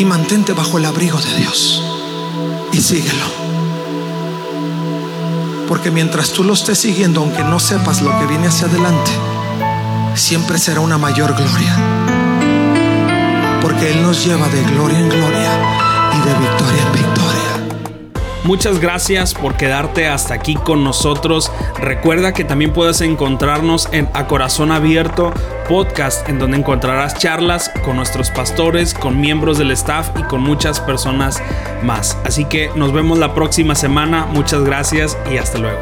y 0.00 0.04
mantente 0.06 0.54
bajo 0.54 0.78
el 0.78 0.86
abrigo 0.86 1.18
de 1.18 1.34
Dios 1.36 1.84
y 2.72 2.80
síguelo. 2.80 3.26
Porque 5.68 5.90
mientras 5.90 6.30
tú 6.30 6.42
lo 6.42 6.54
estés 6.54 6.78
siguiendo, 6.78 7.20
aunque 7.20 7.44
no 7.44 7.60
sepas 7.60 8.00
lo 8.00 8.18
que 8.18 8.24
viene 8.24 8.46
hacia 8.46 8.66
adelante, 8.66 9.10
siempre 10.14 10.56
será 10.56 10.80
una 10.80 10.96
mayor 10.96 11.34
gloria. 11.34 11.76
Porque 13.60 13.92
Él 13.92 14.00
nos 14.00 14.24
lleva 14.24 14.48
de 14.48 14.62
gloria 14.72 15.00
en 15.00 15.08
gloria 15.10 15.50
y 16.14 16.26
de 16.26 16.34
victoria 16.38 16.82
en 16.82 16.92
victoria. 16.92 17.76
Muchas 18.44 18.80
gracias 18.80 19.34
por 19.34 19.58
quedarte 19.58 20.08
hasta 20.08 20.32
aquí 20.32 20.54
con 20.54 20.82
nosotros. 20.82 21.52
Recuerda 21.78 22.32
que 22.32 22.44
también 22.44 22.72
puedes 22.72 23.02
encontrarnos 23.02 23.86
en 23.92 24.08
A 24.14 24.26
Corazón 24.26 24.72
Abierto 24.72 25.34
podcast, 25.70 26.28
en 26.28 26.40
donde 26.40 26.58
encontrarás 26.58 27.14
charlas 27.14 27.70
con 27.84 27.94
nuestros 27.94 28.28
pastores, 28.28 28.92
con 28.92 29.20
miembros 29.20 29.56
del 29.56 29.70
staff 29.70 30.10
y 30.18 30.24
con 30.24 30.42
muchas 30.42 30.80
personas 30.80 31.40
más. 31.84 32.18
Así 32.24 32.44
que 32.44 32.70
nos 32.74 32.92
vemos 32.92 33.20
la 33.20 33.34
próxima 33.34 33.76
semana. 33.76 34.26
Muchas 34.26 34.64
gracias 34.64 35.16
y 35.32 35.36
hasta 35.36 35.58
luego. 35.58 35.78